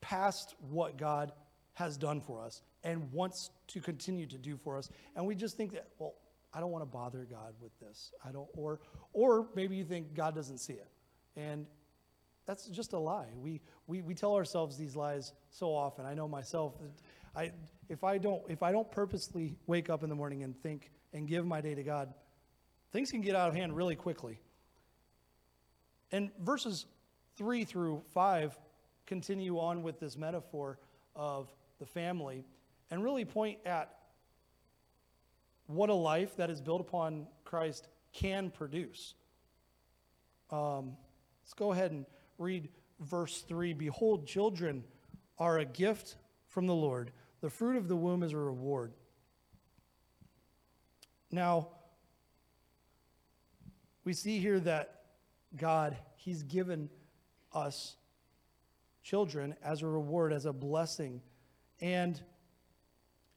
past 0.00 0.54
what 0.70 0.96
God 0.96 1.32
has 1.74 1.96
done 1.96 2.20
for 2.20 2.42
us 2.42 2.62
and 2.86 3.12
wants 3.12 3.50
to 3.66 3.80
continue 3.80 4.26
to 4.26 4.38
do 4.38 4.56
for 4.56 4.78
us, 4.78 4.88
and 5.16 5.26
we 5.26 5.34
just 5.34 5.56
think 5.56 5.72
that, 5.72 5.88
well, 5.98 6.14
I 6.54 6.60
don't 6.60 6.70
want 6.70 6.82
to 6.82 6.90
bother 6.90 7.26
God 7.28 7.52
with 7.60 7.76
this. 7.80 8.12
I 8.24 8.30
don't, 8.30 8.48
or, 8.54 8.80
or 9.12 9.48
maybe 9.54 9.76
you 9.76 9.84
think 9.84 10.14
God 10.14 10.36
doesn't 10.36 10.58
see 10.58 10.74
it, 10.74 10.88
and 11.36 11.66
that's 12.46 12.66
just 12.68 12.92
a 12.92 12.98
lie. 12.98 13.26
We, 13.34 13.60
we, 13.88 14.02
we 14.02 14.14
tell 14.14 14.36
ourselves 14.36 14.78
these 14.78 14.94
lies 14.94 15.32
so 15.50 15.74
often. 15.74 16.06
I 16.06 16.14
know 16.14 16.28
myself. 16.28 16.74
I, 17.34 17.50
if, 17.88 18.04
I 18.04 18.18
don't, 18.18 18.42
if 18.48 18.62
I 18.62 18.70
don't 18.70 18.88
purposely 18.88 19.56
wake 19.66 19.90
up 19.90 20.04
in 20.04 20.08
the 20.08 20.14
morning 20.14 20.44
and 20.44 20.56
think 20.62 20.92
and 21.12 21.26
give 21.26 21.44
my 21.44 21.60
day 21.60 21.74
to 21.74 21.82
God, 21.82 22.14
things 22.92 23.10
can 23.10 23.20
get 23.20 23.34
out 23.34 23.48
of 23.48 23.54
hand 23.56 23.74
really 23.74 23.96
quickly. 23.96 24.38
And 26.12 26.30
verses 26.40 26.86
3 27.36 27.64
through 27.64 28.02
5 28.14 28.56
continue 29.06 29.58
on 29.58 29.82
with 29.82 29.98
this 29.98 30.16
metaphor 30.16 30.78
of 31.16 31.52
the 31.80 31.86
family 31.86 32.44
and 32.90 33.02
really 33.02 33.24
point 33.24 33.58
at 33.64 33.92
what 35.66 35.90
a 35.90 35.94
life 35.94 36.36
that 36.36 36.50
is 36.50 36.60
built 36.60 36.80
upon 36.80 37.26
Christ 37.44 37.88
can 38.12 38.50
produce. 38.50 39.14
Um, 40.50 40.96
let's 41.42 41.54
go 41.54 41.72
ahead 41.72 41.90
and 41.90 42.06
read 42.38 42.68
verse 43.00 43.42
3 43.42 43.72
Behold, 43.74 44.26
children 44.26 44.84
are 45.38 45.58
a 45.58 45.64
gift 45.64 46.16
from 46.46 46.66
the 46.66 46.74
Lord, 46.74 47.12
the 47.40 47.50
fruit 47.50 47.76
of 47.76 47.88
the 47.88 47.96
womb 47.96 48.22
is 48.22 48.32
a 48.32 48.38
reward. 48.38 48.94
Now, 51.30 51.68
we 54.04 54.12
see 54.12 54.38
here 54.38 54.60
that 54.60 55.02
God, 55.56 55.96
He's 56.14 56.42
given 56.42 56.88
us 57.52 57.96
children 59.02 59.54
as 59.62 59.82
a 59.82 59.86
reward, 59.86 60.32
as 60.32 60.46
a 60.46 60.52
blessing. 60.52 61.20
And 61.80 62.20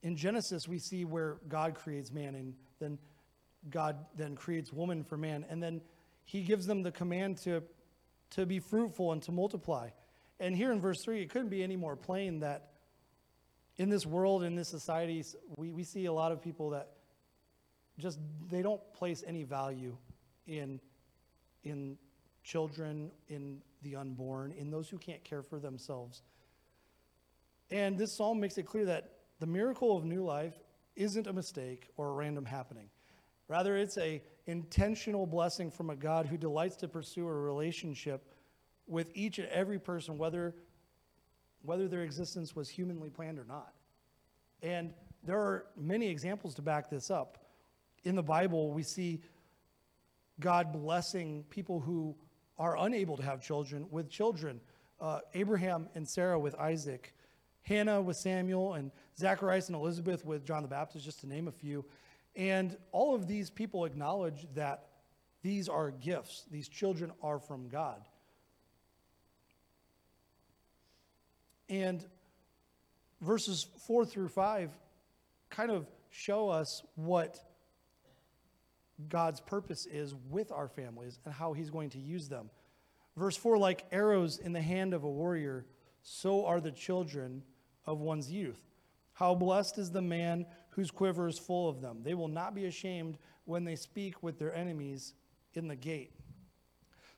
in 0.01 0.15
Genesis, 0.15 0.67
we 0.67 0.79
see 0.79 1.05
where 1.05 1.37
God 1.47 1.75
creates 1.75 2.11
man, 2.11 2.35
and 2.35 2.53
then 2.79 2.97
God 3.69 3.97
then 4.15 4.35
creates 4.35 4.71
woman 4.71 5.03
for 5.03 5.17
man. 5.17 5.45
And 5.49 5.61
then 5.61 5.81
He 6.25 6.41
gives 6.43 6.65
them 6.65 6.83
the 6.83 6.91
command 6.91 7.37
to 7.39 7.63
to 8.31 8.45
be 8.45 8.59
fruitful 8.59 9.11
and 9.11 9.21
to 9.23 9.31
multiply. 9.31 9.89
And 10.39 10.55
here 10.55 10.71
in 10.71 10.79
verse 10.79 11.01
3, 11.03 11.21
it 11.21 11.29
couldn't 11.29 11.49
be 11.49 11.63
any 11.63 11.75
more 11.75 11.95
plain 11.95 12.39
that 12.39 12.69
in 13.77 13.89
this 13.89 14.05
world, 14.05 14.43
in 14.43 14.55
this 14.55 14.69
society, 14.69 15.23
we, 15.55 15.71
we 15.71 15.83
see 15.83 16.05
a 16.05 16.13
lot 16.13 16.31
of 16.31 16.41
people 16.41 16.71
that 16.71 16.89
just, 17.97 18.19
they 18.49 18.61
don't 18.61 18.81
place 18.93 19.23
any 19.25 19.43
value 19.43 19.97
in, 20.47 20.79
in 21.63 21.97
children, 22.43 23.11
in 23.27 23.61
the 23.81 23.95
unborn, 23.95 24.53
in 24.57 24.69
those 24.69 24.89
who 24.89 24.97
can't 24.97 25.23
care 25.23 25.41
for 25.41 25.59
themselves. 25.59 26.21
And 27.71 27.97
this 27.97 28.15
psalm 28.15 28.39
makes 28.39 28.57
it 28.57 28.65
clear 28.65 28.85
that 28.85 29.11
the 29.39 29.47
miracle 29.47 29.97
of 29.97 30.05
new 30.05 30.23
life 30.23 30.53
isn't 30.95 31.27
a 31.27 31.33
mistake 31.33 31.87
or 31.97 32.09
a 32.09 32.11
random 32.13 32.45
happening. 32.45 32.89
Rather, 33.47 33.77
it's 33.77 33.97
a 33.97 34.21
intentional 34.45 35.25
blessing 35.25 35.71
from 35.71 35.89
a 35.89 35.95
God 35.95 36.25
who 36.25 36.37
delights 36.37 36.75
to 36.77 36.87
pursue 36.87 37.27
a 37.27 37.33
relationship 37.33 38.23
with 38.87 39.07
each 39.13 39.39
and 39.39 39.47
every 39.49 39.79
person, 39.79 40.17
whether, 40.17 40.55
whether 41.63 41.87
their 41.87 42.03
existence 42.03 42.55
was 42.55 42.69
humanly 42.69 43.09
planned 43.09 43.39
or 43.39 43.45
not. 43.45 43.73
And 44.61 44.93
there 45.23 45.39
are 45.39 45.65
many 45.77 46.09
examples 46.09 46.55
to 46.55 46.61
back 46.61 46.89
this 46.89 47.09
up. 47.09 47.45
In 48.03 48.15
the 48.15 48.23
Bible, 48.23 48.71
we 48.71 48.83
see 48.83 49.21
God 50.39 50.71
blessing 50.71 51.43
people 51.49 51.79
who 51.79 52.15
are 52.57 52.77
unable 52.77 53.17
to 53.17 53.23
have 53.23 53.41
children 53.41 53.87
with 53.89 54.09
children. 54.09 54.59
Uh, 54.99 55.19
Abraham 55.33 55.87
and 55.95 56.07
Sarah 56.07 56.39
with 56.39 56.55
Isaac, 56.55 57.13
Hannah 57.63 58.01
with 58.01 58.17
Samuel, 58.17 58.73
and 58.73 58.91
Zacharias 59.17 59.67
and 59.67 59.75
Elizabeth 59.75 60.25
with 60.25 60.45
John 60.45 60.63
the 60.63 60.69
Baptist, 60.69 61.05
just 61.05 61.21
to 61.21 61.27
name 61.27 61.47
a 61.47 61.51
few. 61.51 61.85
And 62.35 62.77
all 62.91 63.15
of 63.15 63.27
these 63.27 63.49
people 63.49 63.85
acknowledge 63.85 64.47
that 64.55 64.87
these 65.41 65.69
are 65.69 65.91
gifts, 65.91 66.45
these 66.51 66.67
children 66.67 67.11
are 67.21 67.39
from 67.39 67.69
God. 67.69 68.01
And 71.69 72.03
verses 73.21 73.67
4 73.85 74.05
through 74.05 74.29
5 74.29 74.71
kind 75.49 75.71
of 75.71 75.87
show 76.09 76.49
us 76.49 76.83
what 76.95 77.39
God's 79.07 79.39
purpose 79.39 79.85
is 79.85 80.13
with 80.29 80.51
our 80.51 80.67
families 80.67 81.19
and 81.23 81.33
how 81.33 81.53
he's 81.53 81.69
going 81.69 81.91
to 81.91 81.99
use 81.99 82.27
them. 82.27 82.49
Verse 83.15 83.37
4 83.37 83.57
like 83.57 83.85
arrows 83.91 84.39
in 84.39 84.51
the 84.51 84.61
hand 84.61 84.93
of 84.93 85.03
a 85.03 85.09
warrior, 85.09 85.65
so 86.11 86.43
are 86.43 86.59
the 86.59 86.71
children 86.71 87.43
of 87.85 87.99
one's 87.99 88.31
youth. 88.31 88.59
How 89.13 89.35
blessed 89.35 89.77
is 89.77 89.91
the 89.91 90.01
man 90.01 90.47
whose 90.71 90.89
quiver 90.89 91.27
is 91.27 91.37
full 91.37 91.69
of 91.69 91.81
them. 91.81 91.99
They 92.01 92.15
will 92.15 92.27
not 92.27 92.55
be 92.55 92.65
ashamed 92.65 93.19
when 93.45 93.63
they 93.63 93.75
speak 93.75 94.23
with 94.23 94.39
their 94.39 94.53
enemies 94.55 95.13
in 95.53 95.67
the 95.67 95.75
gate. 95.75 96.11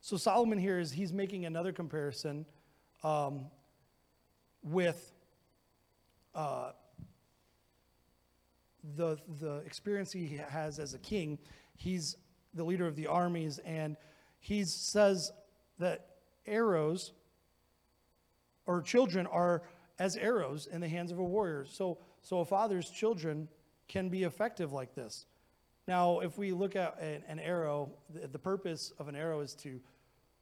So 0.02 0.18
Solomon 0.18 0.58
here 0.58 0.78
is 0.78 0.92
he's 0.92 1.14
making 1.14 1.46
another 1.46 1.72
comparison 1.72 2.46
um, 3.02 3.46
with 4.62 5.14
uh, 6.36 6.72
the 8.98 9.18
the 9.40 9.60
experience 9.60 10.12
he 10.12 10.38
has 10.50 10.80
as 10.80 10.94
a 10.94 11.00
king. 11.00 11.40
He's 11.78 12.18
the 12.54 12.66
leader 12.66 12.88
of 12.88 12.98
the 12.98 13.08
armies, 13.08 13.58
and 13.60 13.96
he 14.40 14.66
says 14.66 15.32
that 15.80 16.08
arrows 16.46 17.14
or 18.66 18.82
children 18.82 19.28
are 19.28 19.64
as 20.00 20.16
arrows 20.18 20.68
in 20.68 20.82
the 20.82 20.88
hands 20.88 21.12
of 21.12 21.20
a 21.20 21.24
warrior. 21.24 21.66
So, 21.66 22.00
so 22.22 22.40
a 22.40 22.46
father's 22.46 22.90
children 22.90 23.48
can 23.88 24.10
be 24.10 24.24
effective 24.24 24.72
like 24.72 24.96
this. 24.96 25.26
Now, 25.88 26.20
if 26.20 26.38
we 26.38 26.52
look 26.52 26.76
at 26.76 27.00
an, 27.02 27.24
an 27.28 27.40
arrow, 27.40 27.92
the, 28.10 28.28
the 28.28 28.40
purpose 28.40 28.94
of 29.00 29.08
an 29.08 29.16
arrow 29.16 29.42
is 29.42 29.54
to 29.56 29.80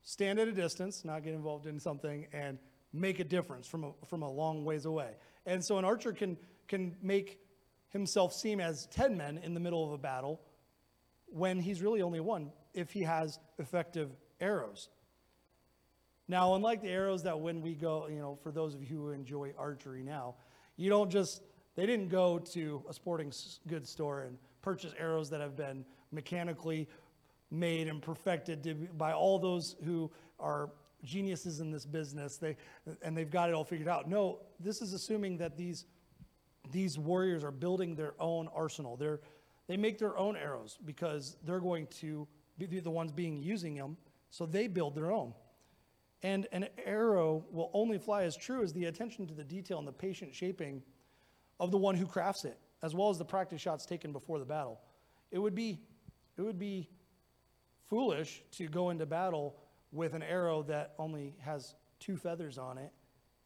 stand 0.03 0.39
at 0.39 0.47
a 0.47 0.51
distance, 0.51 1.03
not 1.03 1.23
get 1.23 1.33
involved 1.33 1.65
in 1.65 1.79
something, 1.79 2.27
and 2.33 2.57
make 2.93 3.19
a 3.19 3.23
difference 3.23 3.67
from 3.67 3.83
a, 3.83 3.91
from 4.07 4.23
a 4.23 4.29
long 4.29 4.65
ways 4.65 4.85
away. 4.85 5.11
And 5.45 5.63
so 5.63 5.77
an 5.77 5.85
archer 5.85 6.13
can, 6.13 6.37
can 6.67 6.95
make 7.01 7.39
himself 7.89 8.33
seem 8.33 8.59
as 8.59 8.87
10 8.87 9.17
men 9.17 9.39
in 9.43 9.53
the 9.53 9.59
middle 9.59 9.85
of 9.85 9.91
a 9.91 9.97
battle 9.97 10.41
when 11.27 11.59
he's 11.59 11.81
really 11.81 12.01
only 12.01 12.19
one 12.19 12.51
if 12.73 12.91
he 12.91 13.01
has 13.03 13.39
effective 13.57 14.11
arrows. 14.39 14.89
Now, 16.29 16.53
unlike 16.53 16.83
the 16.83 16.89
arrows 16.89 17.23
that 17.23 17.39
when 17.39 17.59
we 17.59 17.73
go, 17.73 18.07
you 18.07 18.19
know, 18.19 18.37
for 18.43 18.51
those 18.51 18.75
of 18.75 18.83
you 18.83 18.87
who 18.87 19.09
enjoy 19.09 19.51
archery 19.57 20.03
now, 20.03 20.35
you 20.77 20.87
don't 20.87 21.09
just, 21.09 21.41
they 21.75 21.87
didn't 21.87 22.09
go 22.09 22.37
to 22.53 22.83
a 22.87 22.93
sporting 22.93 23.33
goods 23.67 23.89
store 23.89 24.21
and 24.21 24.37
purchase 24.61 24.93
arrows 24.99 25.31
that 25.31 25.41
have 25.41 25.57
been 25.57 25.83
mechanically 26.11 26.87
made 27.49 27.87
and 27.87 27.99
perfected 27.99 28.95
by 28.95 29.11
all 29.11 29.39
those 29.39 29.75
who 29.83 30.11
are 30.39 30.69
geniuses 31.03 31.61
in 31.61 31.71
this 31.71 31.85
business 31.85 32.37
they, 32.37 32.55
and 33.01 33.17
they've 33.17 33.31
got 33.31 33.49
it 33.49 33.55
all 33.55 33.63
figured 33.63 33.87
out. 33.87 34.07
No, 34.07 34.37
this 34.59 34.83
is 34.83 34.93
assuming 34.93 35.35
that 35.37 35.57
these, 35.57 35.85
these 36.71 36.99
warriors 36.99 37.43
are 37.43 37.51
building 37.51 37.95
their 37.95 38.13
own 38.19 38.49
arsenal. 38.53 38.95
They're, 38.97 39.19
they 39.65 39.77
make 39.77 39.97
their 39.97 40.15
own 40.15 40.37
arrows 40.37 40.77
because 40.85 41.37
they're 41.43 41.59
going 41.59 41.87
to 42.01 42.27
be 42.59 42.79
the 42.79 42.91
ones 42.91 43.11
being 43.11 43.41
using 43.41 43.73
them, 43.73 43.97
so 44.29 44.45
they 44.45 44.67
build 44.67 44.93
their 44.93 45.11
own. 45.11 45.33
And 46.21 46.47
an 46.51 46.67
arrow 46.85 47.45
will 47.49 47.71
only 47.73 47.97
fly 47.97 48.23
as 48.23 48.35
true 48.35 48.61
as 48.61 48.73
the 48.73 48.85
attention 48.85 49.25
to 49.27 49.33
the 49.33 49.43
detail 49.43 49.79
and 49.79 49.87
the 49.87 49.93
patient 49.93 50.35
shaping 50.35 50.81
of 51.59 51.71
the 51.71 51.77
one 51.77 51.95
who 51.95 52.05
crafts 52.05 52.45
it, 52.45 52.57
as 52.83 52.93
well 52.93 53.09
as 53.09 53.17
the 53.17 53.25
practice 53.25 53.61
shots 53.61 53.85
taken 53.85 54.11
before 54.11 54.39
the 54.39 54.45
battle. 54.45 54.81
It 55.31 55.39
would 55.39 55.55
be, 55.55 55.79
it 56.37 56.41
would 56.41 56.59
be 56.59 56.89
foolish 57.89 58.43
to 58.51 58.67
go 58.67 58.89
into 58.89 59.05
battle 59.05 59.55
with 59.91 60.13
an 60.13 60.23
arrow 60.23 60.63
that 60.63 60.93
only 60.99 61.35
has 61.39 61.75
two 61.99 62.17
feathers 62.17 62.57
on 62.57 62.77
it 62.77 62.91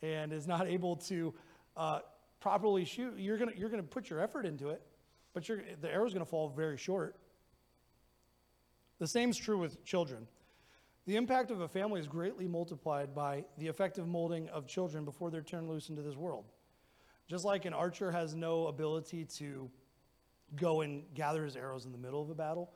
and 0.02 0.34
is 0.34 0.48
not 0.48 0.68
able 0.68 0.96
to 0.96 1.34
uh, 1.78 2.00
properly 2.40 2.86
shoot. 2.86 3.14
You're 3.18 3.38
gonna, 3.38 3.54
you're 3.56 3.70
gonna 3.70 3.84
put 3.84 4.10
your 4.10 4.20
effort 4.20 4.46
into 4.46 4.70
it, 4.70 4.82
but 5.34 5.46
the 5.46 5.90
arrow's 5.90 6.14
gonna 6.14 6.26
fall 6.26 6.50
very 6.50 6.78
short. 6.78 7.16
The 9.00 9.08
same 9.08 9.30
is 9.30 9.38
true 9.38 9.58
with 9.58 9.84
children. 9.84 10.28
The 11.06 11.18
impact 11.18 11.52
of 11.52 11.60
a 11.60 11.68
family 11.68 12.00
is 12.00 12.08
greatly 12.08 12.48
multiplied 12.48 13.14
by 13.14 13.44
the 13.58 13.68
effective 13.68 14.08
molding 14.08 14.48
of 14.50 14.68
children 14.68 15.04
before 15.04 15.30
they're 15.30 15.42
turned 15.42 15.68
loose 15.68 15.90
into 15.90 16.02
this 16.02 16.16
world. 16.16 16.46
Just 17.28 17.44
like 17.44 17.66
an 17.66 17.74
archer 17.74 18.10
has 18.10 18.36
no 18.36 18.68
ability 18.68 19.26
to 19.26 19.70
go 20.56 20.82
and 20.82 21.04
gather 21.14 21.44
his 21.44 21.58
arrows 21.58 21.86
in 21.86 21.92
the 21.92 21.98
middle 21.98 22.22
of 22.22 22.30
a 22.30 22.36
battle, 22.36 22.72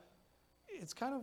it's 0.67 0.93
kind 0.93 1.13
of 1.13 1.21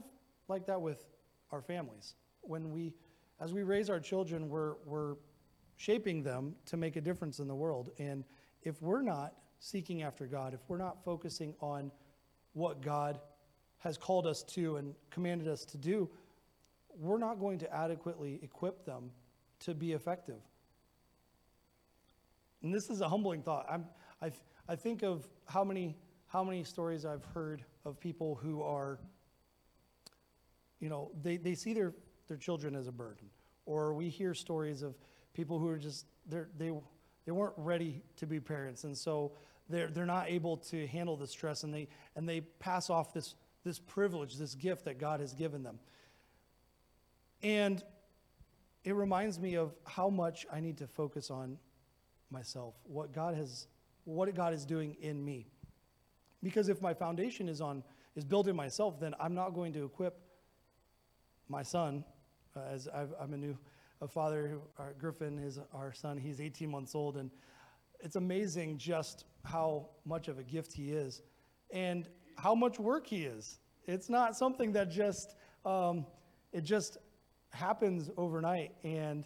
like 0.48 0.66
that 0.66 0.80
with 0.80 1.04
our 1.50 1.60
families. 1.60 2.14
When 2.40 2.70
we, 2.70 2.94
as 3.38 3.52
we 3.52 3.64
raise 3.64 3.90
our 3.90 4.00
children, 4.00 4.48
we're, 4.48 4.74
we're 4.86 5.16
shaping 5.76 6.22
them 6.22 6.54
to 6.66 6.76
make 6.76 6.96
a 6.96 7.00
difference 7.00 7.38
in 7.38 7.48
the 7.48 7.54
world. 7.54 7.90
And 7.98 8.24
if 8.62 8.80
we're 8.80 9.02
not 9.02 9.34
seeking 9.58 10.02
after 10.02 10.26
God, 10.26 10.54
if 10.54 10.60
we're 10.68 10.78
not 10.78 11.04
focusing 11.04 11.54
on 11.60 11.90
what 12.54 12.80
God 12.80 13.20
has 13.78 13.98
called 13.98 14.26
us 14.26 14.42
to 14.42 14.76
and 14.76 14.94
commanded 15.10 15.48
us 15.48 15.64
to 15.66 15.76
do, 15.76 16.08
we're 16.98 17.18
not 17.18 17.40
going 17.40 17.59
to 17.59 17.74
adequately 17.74 18.40
equip 18.42 18.85
them 18.85 19.11
to 19.61 19.74
be 19.74 19.92
effective. 19.92 20.40
And 22.62 22.74
this 22.74 22.88
is 22.90 23.00
a 23.00 23.09
humbling 23.09 23.42
thought. 23.42 23.66
I'm, 23.70 23.85
I, 24.22 24.33
I 24.68 24.76
think 24.76 25.02
of 25.02 25.28
how 25.46 25.64
many, 25.64 25.96
how 26.26 26.42
many 26.42 26.64
stories 26.64 27.04
I've 27.04 27.24
heard 27.26 27.64
of 27.85 28.00
people 28.00 28.35
who 28.35 28.62
are, 28.62 28.98
you 30.80 30.88
know, 30.88 31.11
they, 31.22 31.37
they 31.37 31.54
see 31.54 31.74
their, 31.74 31.92
their 32.28 32.38
children 32.38 32.74
as 32.74 32.87
a 32.87 32.92
burden. 32.92 33.28
Or 33.66 33.94
we 33.94 34.09
hear 34.09 34.35
stories 34.35 34.83
of 34.83 34.94
people 35.35 35.59
who 35.59 35.68
are 35.68 35.78
just, 35.78 36.07
they're, 36.26 36.48
they, 36.57 36.72
they 37.26 37.33
weren't 37.33 37.54
ready 37.57 38.02
to 38.16 38.26
be 38.26 38.40
parents. 38.40 38.85
And 38.85 38.96
so 38.96 39.33
they're, 39.68 39.88
they're 39.88 40.07
not 40.07 40.30
able 40.30 40.57
to 40.59 40.87
handle 40.87 41.16
the 41.16 41.26
stress 41.26 41.64
and 41.64 41.72
they, 41.72 41.88
and 42.16 42.28
they 42.28 42.40
pass 42.40 42.90
off 42.90 43.12
this, 43.12 43.35
this 43.64 43.78
privilege, 43.78 44.37
this 44.37 44.54
gift 44.54 44.85
that 44.85 44.98
God 44.98 45.20
has 45.20 45.35
given 45.35 45.62
them. 45.62 45.78
And 47.44 47.85
it 48.85 48.94
reminds 48.94 49.38
me 49.38 49.54
of 49.54 49.74
how 49.85 50.09
much 50.09 50.46
I 50.50 50.61
need 50.61 50.78
to 50.78 50.87
focus 50.87 51.30
on 51.30 51.59
myself, 52.30 52.74
what 52.85 53.12
God 53.12 53.35
has, 53.35 53.68
what 54.04 54.35
God 54.35 54.54
is 54.54 54.64
doing 54.64 54.96
in 55.00 55.22
me. 55.22 55.46
Because 56.42 56.70
if 56.70 56.80
my 56.80 56.94
foundation 56.94 57.48
is 57.48 57.61
on, 57.61 57.85
is 58.16 58.24
built 58.24 58.48
in 58.48 58.57
myself, 58.57 58.98
then 58.98 59.14
I'm 59.20 59.35
not 59.35 59.50
going 59.50 59.74
to 59.74 59.85
equip 59.85 60.18
my 61.48 61.62
son, 61.62 62.02
uh, 62.57 62.61
as 62.72 62.88
i 62.88 63.02
am 63.22 63.35
a 63.35 63.37
new 63.37 63.57
a 64.00 64.09
father, 64.09 64.59
our, 64.78 64.92
Griffin 64.98 65.38
is 65.38 65.59
our 65.72 65.92
son. 65.92 66.18
He's 66.18 66.40
18 66.40 66.70
months 66.70 66.94
old, 66.94 67.16
and 67.16 67.30
it's 68.00 68.16
amazing 68.16 68.76
just 68.78 69.24
how 69.44 69.88
much 70.04 70.28
of 70.28 70.38
a 70.38 70.42
gift 70.42 70.72
he 70.72 70.92
is, 70.92 71.22
and 71.70 72.09
how 72.37 72.54
much 72.54 72.78
work 72.78 73.07
he 73.07 73.24
is. 73.24 73.61
It's 73.87 74.09
not 74.09 74.37
something 74.37 74.72
that 74.72 74.90
just 74.90 75.37
um, 75.64 76.07
it 76.52 76.62
just 76.62 76.98
happens 77.54 78.10
overnight. 78.16 78.72
And, 78.82 79.24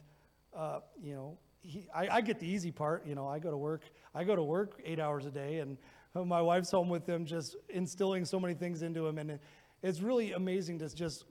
uh, 0.54 0.80
you 1.02 1.14
know, 1.14 1.38
he, 1.62 1.88
I, 1.94 2.08
I, 2.08 2.20
get 2.20 2.38
the 2.38 2.46
easy 2.46 2.70
part. 2.70 3.06
You 3.06 3.14
know, 3.14 3.26
I 3.26 3.38
go 3.38 3.50
to 3.50 3.56
work. 3.56 3.82
I 4.14 4.24
go 4.24 4.36
to 4.36 4.42
work 4.42 4.80
eight 4.84 5.00
hours 5.00 5.26
a 5.26 5.30
day, 5.30 5.58
and 5.58 5.76
my 6.14 6.40
wife's 6.40 6.70
home 6.70 6.88
with 6.88 7.06
him, 7.06 7.24
just 7.24 7.56
instilling 7.68 8.24
so 8.24 8.40
many 8.40 8.54
things 8.54 8.82
into 8.82 9.06
him. 9.06 9.18
And 9.18 9.38
it's 9.82 10.00
really 10.00 10.32
amazing 10.32 10.78
to 10.80 10.94
just, 10.94 11.24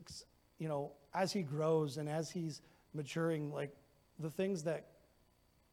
you 0.60 0.68
know, 0.68 0.92
as 1.14 1.32
he 1.32 1.42
grows 1.42 1.98
and 1.98 2.08
as 2.08 2.30
he's 2.30 2.62
maturing, 2.94 3.52
like 3.52 3.72
the 4.20 4.30
things 4.30 4.64
that 4.64 4.88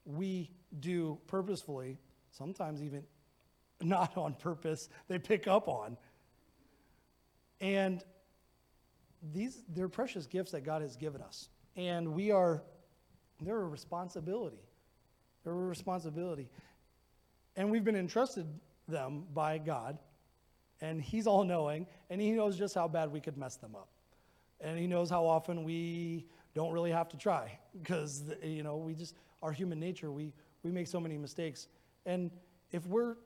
we 0.05 0.51
do 0.81 1.19
purposefully, 1.27 1.99
sometimes 2.31 2.83
even 2.83 3.05
not 3.83 4.17
on 4.17 4.35
purpose, 4.35 4.89
they 5.09 5.19
pick 5.19 5.47
up 5.47 5.69
on. 5.69 5.97
And 7.61 8.03
these 9.33 9.63
they're 9.69 9.89
precious 9.89 10.27
gifts 10.27 10.53
that 10.53 10.63
God 10.63 10.83
has 10.83 10.97
given 10.97 11.23
us. 11.23 11.49
And 11.77 12.15
we 12.15 12.31
are 12.31 12.63
they're 13.41 13.61
a 13.61 13.69
responsibility. 13.69 14.63
They're 15.43 15.53
a 15.53 15.57
responsibility. 15.57 16.49
And 17.57 17.71
we've 17.71 17.85
been 17.85 17.97
entrusted 17.97 18.47
them 18.89 19.25
by 19.33 19.59
God, 19.59 19.99
and 20.81 21.01
He's 21.01 21.27
all 21.27 21.45
knowing, 21.45 21.87
and 22.11 22.21
He 22.21 22.33
knows 22.33 22.57
just 22.57 22.75
how 22.75 22.89
bad 22.89 23.13
we 23.13 23.21
could 23.21 23.37
mess 23.37 23.57
them 23.57 23.75
up. 23.75 23.89
And 24.61 24.79
He 24.79 24.87
knows 24.87 25.11
how 25.11 25.27
often 25.27 25.65
we 25.65 26.27
don't 26.55 26.73
really 26.73 26.91
have 26.91 27.09
to 27.11 27.17
try 27.17 27.59
because, 27.81 28.25
you 28.43 28.63
know, 28.63 28.77
we 28.77 28.95
just, 28.95 29.15
our 29.43 29.53
human 29.53 29.79
nature, 29.79 30.11
we, 30.11 30.33
we 30.63 30.71
make 30.71 30.87
so 30.87 31.01
many 31.01 31.19
mistakes. 31.19 31.69
And 32.07 32.31
if 32.71 32.87
we're 32.87 33.17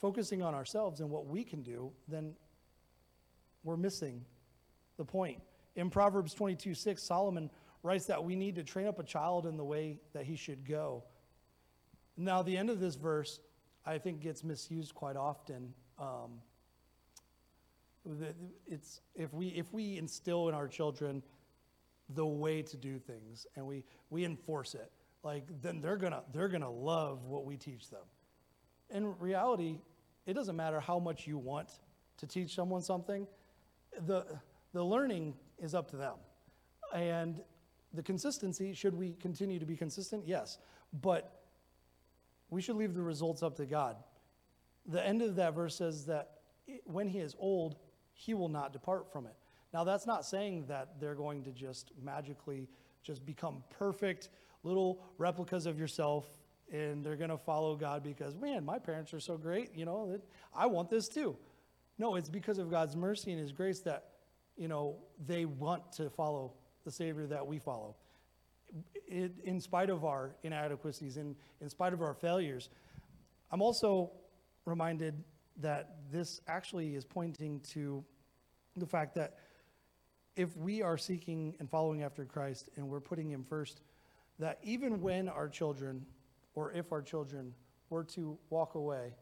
focusing 0.00 0.42
on 0.42 0.54
ourselves 0.54 1.00
and 1.00 1.10
what 1.10 1.26
we 1.26 1.44
can 1.44 1.62
do, 1.62 1.92
then 2.08 2.34
we're 3.62 3.76
missing 3.76 4.24
the 4.96 5.04
point. 5.04 5.40
In 5.76 5.90
Proverbs 5.90 6.34
22 6.34 6.74
6, 6.74 7.02
Solomon 7.02 7.50
writes 7.82 8.06
that 8.06 8.22
we 8.22 8.36
need 8.36 8.54
to 8.56 8.64
train 8.64 8.86
up 8.86 8.98
a 8.98 9.02
child 9.02 9.46
in 9.46 9.56
the 9.56 9.64
way 9.64 9.98
that 10.12 10.24
he 10.24 10.36
should 10.36 10.66
go. 10.66 11.04
Now, 12.16 12.42
the 12.42 12.56
end 12.56 12.70
of 12.70 12.80
this 12.80 12.94
verse, 12.94 13.40
I 13.84 13.98
think, 13.98 14.20
gets 14.20 14.44
misused 14.44 14.94
quite 14.94 15.16
often. 15.16 15.74
Um, 15.98 16.40
it's, 18.66 19.00
if, 19.14 19.32
we, 19.32 19.48
if 19.48 19.72
we 19.72 19.98
instill 19.98 20.48
in 20.48 20.54
our 20.54 20.68
children 20.68 21.22
the 22.10 22.26
way 22.26 22.62
to 22.62 22.76
do 22.76 22.98
things 22.98 23.46
and 23.56 23.66
we, 23.66 23.84
we 24.10 24.24
enforce 24.24 24.74
it, 24.74 24.90
like, 25.22 25.44
then 25.62 25.80
they're 25.80 25.96
to 25.96 26.22
they're 26.32 26.48
gonna 26.48 26.70
love 26.70 27.24
what 27.24 27.46
we 27.46 27.56
teach 27.56 27.88
them. 27.88 28.02
In 28.90 29.18
reality, 29.18 29.80
it 30.26 30.34
doesn't 30.34 30.56
matter 30.56 30.80
how 30.80 30.98
much 30.98 31.26
you 31.26 31.38
want 31.38 31.70
to 32.18 32.26
teach 32.26 32.54
someone 32.54 32.82
something. 32.82 33.26
The, 34.06 34.26
the 34.74 34.84
learning 34.84 35.34
is 35.58 35.74
up 35.74 35.90
to 35.92 35.96
them. 35.96 36.16
And 36.92 37.40
the 37.94 38.02
consistency, 38.02 38.74
should 38.74 38.94
we 38.94 39.14
continue 39.14 39.58
to 39.58 39.64
be 39.64 39.76
consistent? 39.76 40.24
Yes. 40.26 40.58
But 41.00 41.40
we 42.50 42.60
should 42.60 42.76
leave 42.76 42.92
the 42.92 43.02
results 43.02 43.42
up 43.42 43.56
to 43.56 43.66
God. 43.66 43.96
The 44.86 45.04
end 45.04 45.22
of 45.22 45.36
that 45.36 45.54
verse 45.54 45.76
says 45.76 46.04
that 46.06 46.40
when 46.84 47.08
he 47.08 47.20
is 47.20 47.34
old, 47.38 47.76
he 48.12 48.34
will 48.34 48.48
not 48.48 48.72
depart 48.72 49.10
from 49.10 49.26
it. 49.26 49.34
Now, 49.72 49.84
that's 49.84 50.06
not 50.06 50.24
saying 50.24 50.66
that 50.66 51.00
they're 51.00 51.14
going 51.14 51.42
to 51.44 51.50
just 51.50 51.92
magically 52.02 52.68
just 53.02 53.24
become 53.24 53.62
perfect 53.70 54.28
little 54.62 55.00
replicas 55.18 55.66
of 55.66 55.78
yourself 55.78 56.26
and 56.72 57.04
they're 57.04 57.16
going 57.16 57.30
to 57.30 57.38
follow 57.38 57.76
God 57.76 58.02
because, 58.02 58.34
man, 58.34 58.64
my 58.64 58.78
parents 58.78 59.12
are 59.12 59.20
so 59.20 59.36
great, 59.36 59.74
you 59.74 59.84
know, 59.84 60.18
I 60.54 60.66
want 60.66 60.90
this 60.90 61.08
too. 61.08 61.36
No, 61.98 62.16
it's 62.16 62.28
because 62.30 62.58
of 62.58 62.70
God's 62.70 62.96
mercy 62.96 63.30
and 63.30 63.40
his 63.40 63.52
grace 63.52 63.80
that 63.80 64.13
you 64.56 64.68
know, 64.68 64.96
they 65.26 65.44
want 65.44 65.92
to 65.92 66.10
follow 66.10 66.52
the 66.84 66.90
Savior 66.90 67.26
that 67.26 67.46
we 67.46 67.58
follow. 67.58 67.96
It, 69.06 69.32
in 69.44 69.60
spite 69.60 69.90
of 69.90 70.04
our 70.04 70.34
inadequacies, 70.42 71.16
in, 71.16 71.36
in 71.60 71.68
spite 71.68 71.92
of 71.92 72.02
our 72.02 72.14
failures. 72.14 72.70
I'm 73.50 73.62
also 73.62 74.10
reminded 74.64 75.22
that 75.60 75.96
this 76.10 76.40
actually 76.48 76.94
is 76.94 77.04
pointing 77.04 77.60
to 77.60 78.04
the 78.76 78.86
fact 78.86 79.14
that 79.14 79.38
if 80.36 80.56
we 80.56 80.82
are 80.82 80.98
seeking 80.98 81.54
and 81.60 81.70
following 81.70 82.02
after 82.02 82.24
Christ 82.24 82.70
and 82.76 82.88
we're 82.88 83.00
putting 83.00 83.30
Him 83.30 83.44
first, 83.44 83.82
that 84.38 84.58
even 84.62 85.00
when 85.00 85.28
our 85.28 85.48
children, 85.48 86.04
or 86.54 86.72
if 86.72 86.90
our 86.90 87.02
children, 87.02 87.54
were 87.90 88.02
to 88.04 88.36
walk 88.50 88.74
away 88.74 89.14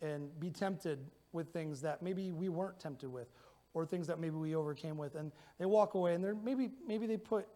and 0.00 0.38
be 0.38 0.50
tempted 0.50 1.10
with 1.32 1.52
things 1.52 1.80
that 1.80 2.02
maybe 2.02 2.30
we 2.30 2.48
weren't 2.48 2.78
tempted 2.78 3.08
with, 3.08 3.28
or 3.76 3.84
things 3.84 4.06
that 4.06 4.18
maybe 4.18 4.36
we 4.36 4.54
overcame 4.54 4.96
with, 4.96 5.16
and 5.16 5.30
they 5.58 5.66
walk 5.66 5.92
away, 5.92 6.14
and 6.14 6.24
they're 6.24 6.34
maybe 6.34 6.70
maybe 6.88 7.06
they 7.06 7.18
put 7.18 7.46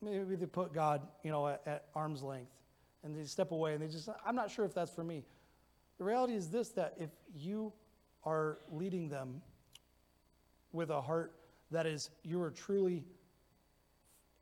maybe 0.00 0.36
they 0.36 0.46
put 0.46 0.72
God, 0.72 1.02
you 1.22 1.30
know, 1.30 1.46
at, 1.46 1.60
at 1.66 1.84
arm's 1.94 2.22
length, 2.22 2.50
and 3.02 3.14
they 3.14 3.24
step 3.24 3.52
away, 3.52 3.74
and 3.74 3.82
they 3.82 3.88
just 3.88 4.08
I'm 4.26 4.34
not 4.34 4.50
sure 4.50 4.64
if 4.64 4.72
that's 4.72 4.90
for 4.90 5.04
me. 5.04 5.22
The 5.98 6.04
reality 6.04 6.32
is 6.32 6.48
this: 6.48 6.70
that 6.70 6.94
if 6.98 7.10
you 7.36 7.74
are 8.24 8.56
leading 8.72 9.10
them 9.10 9.42
with 10.72 10.88
a 10.88 11.00
heart 11.02 11.34
that 11.70 11.84
is 11.84 12.08
you 12.22 12.40
are 12.40 12.50
truly 12.50 13.04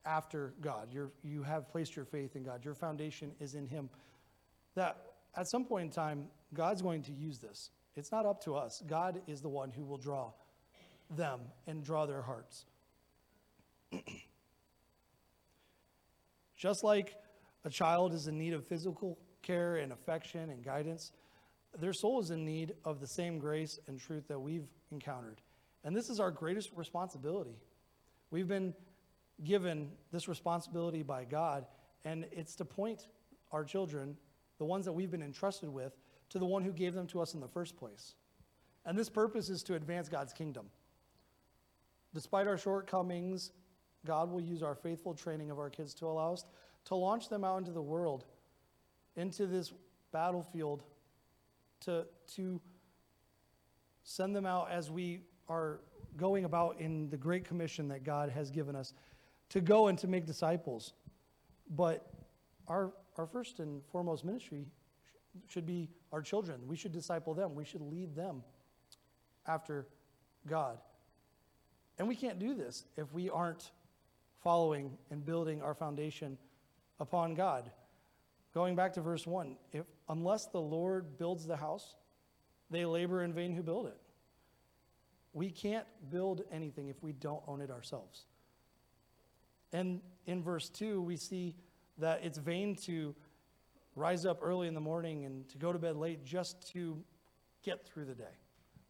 after 0.05 0.55
God, 0.61 0.87
you're, 0.93 1.11
you 1.25 1.43
have 1.43 1.69
placed 1.69 1.97
your 1.97 2.05
faith 2.05 2.37
in 2.37 2.45
God, 2.45 2.65
your 2.65 2.75
foundation 2.75 3.33
is 3.41 3.57
in 3.57 3.67
Him, 3.67 3.91
that 4.77 4.99
at 5.35 5.49
some 5.49 5.65
point 5.65 5.87
in 5.87 5.91
time, 5.91 6.29
God's 6.55 6.81
going 6.81 7.03
to 7.03 7.13
use 7.13 7.39
this. 7.41 7.71
It's 7.97 8.13
not 8.13 8.25
up 8.25 8.43
to 8.45 8.55
us. 8.55 8.85
God 8.87 9.21
is 9.27 9.41
the 9.41 9.49
one 9.49 9.73
who 9.73 9.85
will 9.85 9.99
draw 9.99 10.31
them 11.17 11.41
and 11.67 11.83
draw 11.83 12.07
their 12.07 12.23
hearts. 12.23 12.67
Just 16.57 16.85
like 16.85 17.17
a 17.65 17.71
child 17.71 18.15
is 18.15 18.29
in 18.29 18.39
need 18.39 18.55
of 18.55 18.67
physical 18.67 19.19
care 19.43 19.77
and 19.77 19.93
affection 19.93 20.51
and 20.51 20.65
guidance, 20.65 21.13
their 21.79 21.93
soul 21.93 22.21
is 22.21 22.31
in 22.31 22.45
need 22.45 22.75
of 22.85 23.01
the 23.01 23.07
same 23.07 23.39
grace 23.39 23.79
and 23.89 23.99
truth 23.99 24.29
that 24.29 24.39
we've 24.39 24.69
encountered. 24.91 25.41
And 25.85 25.97
this 25.97 26.09
is 26.09 26.21
our 26.21 26.31
greatest 26.31 26.71
responsibility. 26.77 27.57
We've 28.31 28.49
been 28.49 28.75
given 29.45 29.91
this 30.13 30.29
responsibility 30.29 31.03
by 31.03 31.25
God, 31.25 31.67
and 32.05 32.27
it's 32.31 32.55
to 32.57 32.65
point 32.65 33.09
our 33.51 33.65
children, 33.65 34.17
the 34.59 34.65
ones 34.65 34.85
that 34.85 34.93
we've 34.93 35.11
been 35.11 35.23
entrusted 35.23 35.69
with, 35.69 35.97
to 36.31 36.39
the 36.39 36.47
one 36.47 36.63
who 36.63 36.73
gave 36.73 36.95
them 36.95 37.07
to 37.09 37.21
us 37.21 37.35
in 37.35 37.41
the 37.41 37.49
first 37.49 37.77
place. 37.77 38.15
And 38.85 38.99
this 38.99 39.09
purpose 39.09 39.49
is 39.49 39.63
to 39.65 39.75
advance 39.75 40.09
God's 40.09 40.33
kingdom. 40.33 40.67
Despite 42.15 42.47
our 42.47 42.59
shortcomings, 42.59 43.53
God 44.05 44.31
will 44.31 44.41
use 44.41 44.63
our 44.63 44.75
faithful 44.75 45.15
training 45.15 45.51
of 45.51 45.59
our 45.59 45.71
kids 45.71 45.95
to 45.95 46.07
allow 46.07 46.33
us 46.35 46.45
to 46.87 46.95
launch 46.95 47.29
them 47.29 47.45
out 47.45 47.59
into 47.59 47.71
the 47.71 47.83
world, 47.83 48.25
into 49.17 49.47
this 49.47 49.73
battlefield, 50.13 50.83
to, 51.81 52.07
to 52.35 52.61
send 54.03 54.35
them 54.35 54.47
out 54.47 54.71
as 54.71 54.91
we 54.91 55.21
are 55.49 55.81
going 56.17 56.45
about 56.45 56.81
in 56.81 57.09
the 57.11 57.17
great 57.17 57.45
commission 57.45 57.89
that 57.89 58.05
God 58.05 58.31
has 58.31 58.51
given 58.51 58.77
us 58.77 58.95
to 59.51 59.61
go 59.61 59.89
and 59.89 59.99
to 59.99 60.09
make 60.09 60.27
disciples. 60.27 60.93
But 61.71 62.07
our, 62.69 62.93
our 63.17 63.27
first 63.27 63.61
and 63.61 63.83
foremost 63.91 64.25
ministry 64.25 64.67
sh- 65.05 65.53
should 65.53 65.67
be 65.67 65.89
our 66.13 66.21
children. 66.21 66.61
We 66.67 66.77
should 66.77 66.93
disciple 66.93 67.35
them, 67.35 67.55
we 67.55 67.65
should 67.65 67.81
lead 67.81 68.15
them 68.15 68.43
after 69.47 69.87
God. 70.47 70.79
And 71.99 72.09
we 72.09 72.17
can't 72.17 72.39
do 72.39 72.55
this 72.55 72.85
if 72.97 73.13
we 73.13 73.31
aren't 73.31 73.71
following 74.43 74.97
and 75.11 75.25
building 75.25 75.63
our 75.63 75.75
foundation 75.75 76.39
upon 76.99 77.35
God. 77.35 77.71
Going 78.55 78.77
back 78.77 78.93
to 78.95 79.01
verse 79.01 79.27
1, 79.27 79.57
if 79.73 79.85
unless 80.09 80.47
the 80.47 80.61
Lord 80.61 81.19
builds 81.19 81.47
the 81.47 81.57
house, 81.57 81.97
they 82.71 82.85
labor 82.85 83.23
in 83.23 83.33
vain 83.33 83.55
who 83.55 83.63
build 83.63 83.87
it. 83.87 83.97
We 85.33 85.51
can't 85.51 85.87
build 86.11 86.43
anything 86.51 86.89
if 86.89 87.03
we 87.03 87.13
don't 87.13 87.43
own 87.47 87.61
it 87.61 87.71
ourselves. 87.71 88.27
And 89.73 90.01
in 90.27 90.43
verse 90.43 90.69
2, 90.69 91.01
we 91.01 91.17
see 91.17 91.55
that 91.99 92.21
it's 92.23 92.39
vain 92.39 92.77
to 92.77 93.15
rise 93.97 94.27
up 94.27 94.41
early 94.43 94.69
in 94.69 94.75
the 94.75 94.81
morning 94.81 95.25
and 95.25 95.49
to 95.51 95.59
go 95.59 95.73
to 95.73 95.79
bed 95.79 95.97
late 95.97 96.25
just 96.25 96.73
to 96.73 96.99
get 97.63 97.87
through 97.87 98.05
the 98.05 98.15
day, 98.15 98.35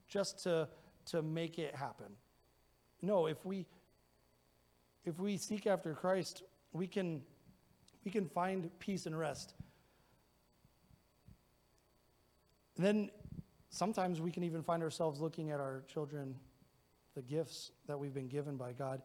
just 0.09 0.43
to, 0.45 0.69
to 1.07 1.23
make 1.23 1.59
it 1.59 1.75
happen. 1.75 2.07
No, 3.03 3.27
if 3.27 3.45
we 3.45 3.67
if 5.05 5.19
we 5.19 5.37
seek 5.37 5.67
after 5.67 5.95
Christ, 5.95 6.45
we 6.73 6.87
can 6.87 7.23
we 8.05 8.11
can 8.11 8.29
find 8.29 8.71
peace 8.79 9.07
and 9.07 9.19
rest. 9.19 9.55
And 12.77 12.87
then 12.87 13.11
sometimes 13.71 14.21
we 14.21 14.31
can 14.31 14.45
even 14.45 14.63
find 14.63 14.83
ourselves 14.83 15.21
looking 15.21 15.51
at 15.51 15.61
our 15.61 15.83
children, 15.93 16.35
the 17.15 17.23
gifts 17.23 17.73
that 17.87 17.99
we've 17.99 18.15
been 18.15 18.29
given 18.29 18.57
by 18.57 18.73
God, 18.73 19.03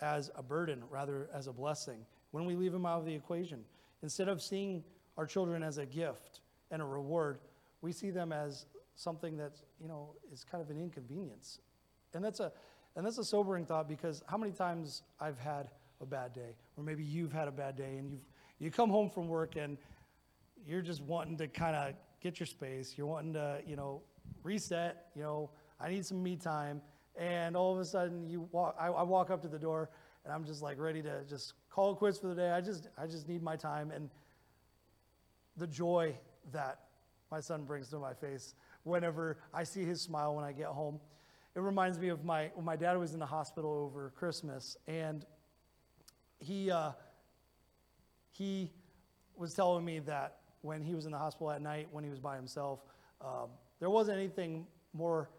as 0.00 0.30
a 0.36 0.42
burden 0.42 0.82
rather 0.90 1.28
as 1.34 1.46
a 1.46 1.52
blessing 1.52 2.06
when 2.30 2.44
we 2.44 2.54
leave 2.54 2.72
them 2.72 2.86
out 2.86 3.00
of 3.00 3.06
the 3.06 3.14
equation. 3.14 3.64
Instead 4.02 4.28
of 4.28 4.40
seeing 4.40 4.84
our 5.16 5.26
children 5.26 5.62
as 5.62 5.78
a 5.78 5.86
gift 5.86 6.40
and 6.70 6.80
a 6.80 6.84
reward, 6.84 7.38
we 7.80 7.92
see 7.92 8.10
them 8.10 8.32
as 8.32 8.66
something 8.94 9.36
that, 9.36 9.52
you 9.80 9.88
know, 9.88 10.10
is 10.32 10.44
kind 10.44 10.62
of 10.62 10.70
an 10.70 10.80
inconvenience. 10.80 11.60
And 12.14 12.24
that's 12.24 12.40
a 12.40 12.52
and 12.98 13.06
that's 13.06 13.18
a 13.18 13.24
sobering 13.24 13.64
thought 13.64 13.88
because 13.88 14.24
how 14.26 14.36
many 14.36 14.50
times 14.50 15.04
I've 15.20 15.38
had 15.38 15.68
a 16.00 16.04
bad 16.04 16.32
day, 16.32 16.56
or 16.76 16.82
maybe 16.82 17.04
you've 17.04 17.32
had 17.32 17.46
a 17.46 17.52
bad 17.52 17.76
day, 17.76 17.96
and 17.96 18.10
you've 18.10 18.24
you 18.58 18.72
come 18.72 18.90
home 18.90 19.08
from 19.08 19.28
work 19.28 19.54
and 19.54 19.78
you're 20.66 20.82
just 20.82 21.00
wanting 21.02 21.36
to 21.38 21.46
kind 21.46 21.76
of 21.76 21.94
get 22.20 22.40
your 22.40 22.46
space. 22.48 22.94
You're 22.96 23.06
wanting 23.06 23.34
to, 23.34 23.60
you 23.64 23.76
know, 23.76 24.02
reset. 24.42 25.06
You 25.14 25.22
know, 25.22 25.50
I 25.80 25.90
need 25.90 26.04
some 26.04 26.20
me 26.20 26.34
time, 26.34 26.82
and 27.16 27.56
all 27.56 27.72
of 27.72 27.78
a 27.78 27.84
sudden 27.84 28.28
you 28.28 28.48
walk. 28.50 28.74
I, 28.78 28.88
I 28.88 29.04
walk 29.04 29.30
up 29.30 29.42
to 29.42 29.48
the 29.48 29.60
door, 29.60 29.90
and 30.24 30.34
I'm 30.34 30.44
just 30.44 30.60
like 30.60 30.80
ready 30.80 31.00
to 31.02 31.22
just 31.28 31.52
call 31.70 31.92
it 31.92 31.98
quits 31.98 32.18
for 32.18 32.26
the 32.26 32.34
day. 32.34 32.50
I 32.50 32.60
just 32.60 32.88
I 32.98 33.06
just 33.06 33.28
need 33.28 33.44
my 33.44 33.54
time, 33.54 33.92
and 33.92 34.10
the 35.56 35.68
joy 35.68 36.16
that 36.50 36.80
my 37.30 37.38
son 37.38 37.62
brings 37.62 37.90
to 37.90 38.00
my 38.00 38.14
face 38.14 38.56
whenever 38.82 39.38
I 39.54 39.62
see 39.62 39.84
his 39.84 40.00
smile 40.00 40.34
when 40.34 40.44
I 40.44 40.50
get 40.50 40.66
home. 40.66 40.98
It 41.58 41.62
reminds 41.62 41.98
me 41.98 42.06
of 42.06 42.24
my 42.24 42.52
when 42.54 42.64
my 42.64 42.76
dad 42.76 42.96
was 42.96 43.14
in 43.14 43.18
the 43.18 43.26
hospital 43.26 43.72
over 43.72 44.12
Christmas, 44.14 44.76
and 44.86 45.26
he 46.38 46.70
uh, 46.70 46.92
he 48.30 48.70
was 49.34 49.54
telling 49.54 49.84
me 49.84 49.98
that 49.98 50.36
when 50.60 50.84
he 50.84 50.94
was 50.94 51.04
in 51.04 51.10
the 51.10 51.18
hospital 51.18 51.50
at 51.50 51.60
night, 51.60 51.88
when 51.90 52.04
he 52.04 52.10
was 52.10 52.20
by 52.20 52.36
himself, 52.36 52.84
um, 53.20 53.48
there 53.80 53.90
wasn't 53.90 54.16
anything 54.16 54.68
more 54.92 55.30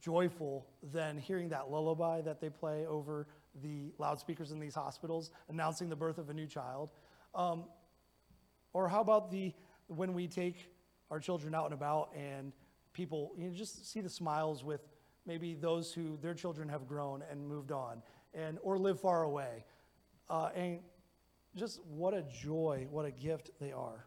joyful 0.00 0.66
than 0.94 1.18
hearing 1.18 1.50
that 1.50 1.70
lullaby 1.70 2.22
that 2.22 2.40
they 2.40 2.48
play 2.48 2.86
over 2.86 3.26
the 3.62 3.92
loudspeakers 3.98 4.50
in 4.50 4.58
these 4.58 4.74
hospitals, 4.74 5.30
announcing 5.50 5.90
the 5.90 5.96
birth 5.96 6.16
of 6.16 6.30
a 6.30 6.32
new 6.32 6.46
child. 6.46 6.88
Um, 7.34 7.64
or 8.72 8.88
how 8.88 9.02
about 9.02 9.30
the 9.30 9.52
when 9.88 10.14
we 10.14 10.26
take 10.26 10.72
our 11.10 11.20
children 11.20 11.54
out 11.54 11.66
and 11.66 11.74
about 11.74 12.14
and 12.16 12.54
people 12.94 13.32
you 13.36 13.44
know, 13.44 13.54
just 13.54 13.92
see 13.92 14.00
the 14.00 14.08
smiles 14.08 14.64
with 14.64 14.80
maybe 15.28 15.54
those 15.54 15.92
who 15.92 16.18
their 16.22 16.34
children 16.34 16.68
have 16.68 16.88
grown 16.88 17.22
and 17.30 17.46
moved 17.46 17.70
on 17.70 18.02
and 18.34 18.58
or 18.62 18.78
live 18.78 18.98
far 18.98 19.22
away. 19.22 19.64
Uh, 20.28 20.48
and 20.56 20.80
just 21.54 21.80
what 21.84 22.14
a 22.14 22.22
joy 22.22 22.86
what 22.90 23.04
a 23.04 23.10
gift 23.10 23.50
they 23.60 23.70
are. 23.70 24.06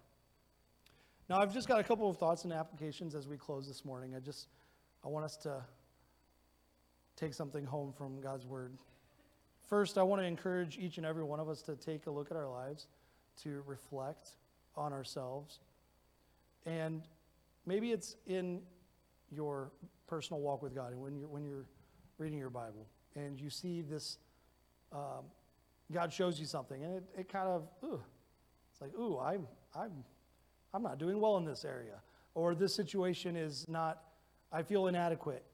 Now 1.30 1.40
i've 1.40 1.54
just 1.54 1.68
got 1.68 1.80
a 1.80 1.84
couple 1.84 2.10
of 2.10 2.18
thoughts 2.18 2.44
and 2.44 2.52
applications 2.52 3.16
as 3.16 3.28
we 3.28 3.38
close 3.38 3.68
this 3.68 3.86
morning. 3.86 4.16
I 4.16 4.20
just 4.20 4.48
i 5.06 5.08
want 5.08 5.24
us 5.24 5.38
to 5.38 5.64
take 7.16 7.34
something 7.34 7.66
home 7.66 7.94
from 7.94 8.20
god's 8.20 8.46
word. 8.46 8.74
First 9.70 9.98
i 9.98 10.04
want 10.04 10.22
to 10.22 10.26
encourage 10.26 10.78
each 10.78 10.98
and 10.98 11.06
every 11.06 11.24
one 11.24 11.40
of 11.40 11.48
us 11.48 11.62
to 11.64 11.76
take 11.76 12.08
a 12.08 12.12
look 12.12 12.32
at 12.32 12.38
our 12.38 12.50
lives 12.50 12.88
to 13.44 13.64
reflect 13.66 14.32
on 14.76 14.92
ourselves. 14.92 15.60
And 16.66 17.04
maybe 17.66 17.92
it's 17.92 18.16
in 18.26 18.62
your 19.32 19.72
personal 20.12 20.42
walk 20.42 20.62
with 20.62 20.76
God 20.76 20.92
and 20.92 21.02
when 21.02 21.16
you're, 21.16 21.30
when 21.30 21.46
you're 21.46 21.66
reading 22.18 22.38
your 22.38 22.50
Bible 22.50 22.86
and 23.16 23.40
you 23.40 23.50
see 23.50 23.82
this, 23.82 24.18
um, 24.92 25.24
God 25.90 26.12
shows 26.12 26.38
you 26.38 26.46
something 26.46 26.84
and 26.84 26.98
it, 26.98 27.04
it 27.18 27.30
kind 27.32 27.48
of, 27.48 27.70
ooh, 27.82 28.02
it's 28.70 28.82
like, 28.82 28.92
ooh, 29.00 29.18
I'm, 29.20 29.48
I'm, 29.74 30.04
I'm 30.74 30.84
not 30.84 30.98
doing 30.98 31.22
well 31.22 31.38
in 31.38 31.46
this 31.46 31.64
area. 31.64 32.02
Or 32.36 32.54
this 32.54 32.76
situation 32.76 33.38
is 33.38 33.70
not, 33.70 34.04
I 34.52 34.64
feel 34.64 34.88
inadequate. 34.88 35.46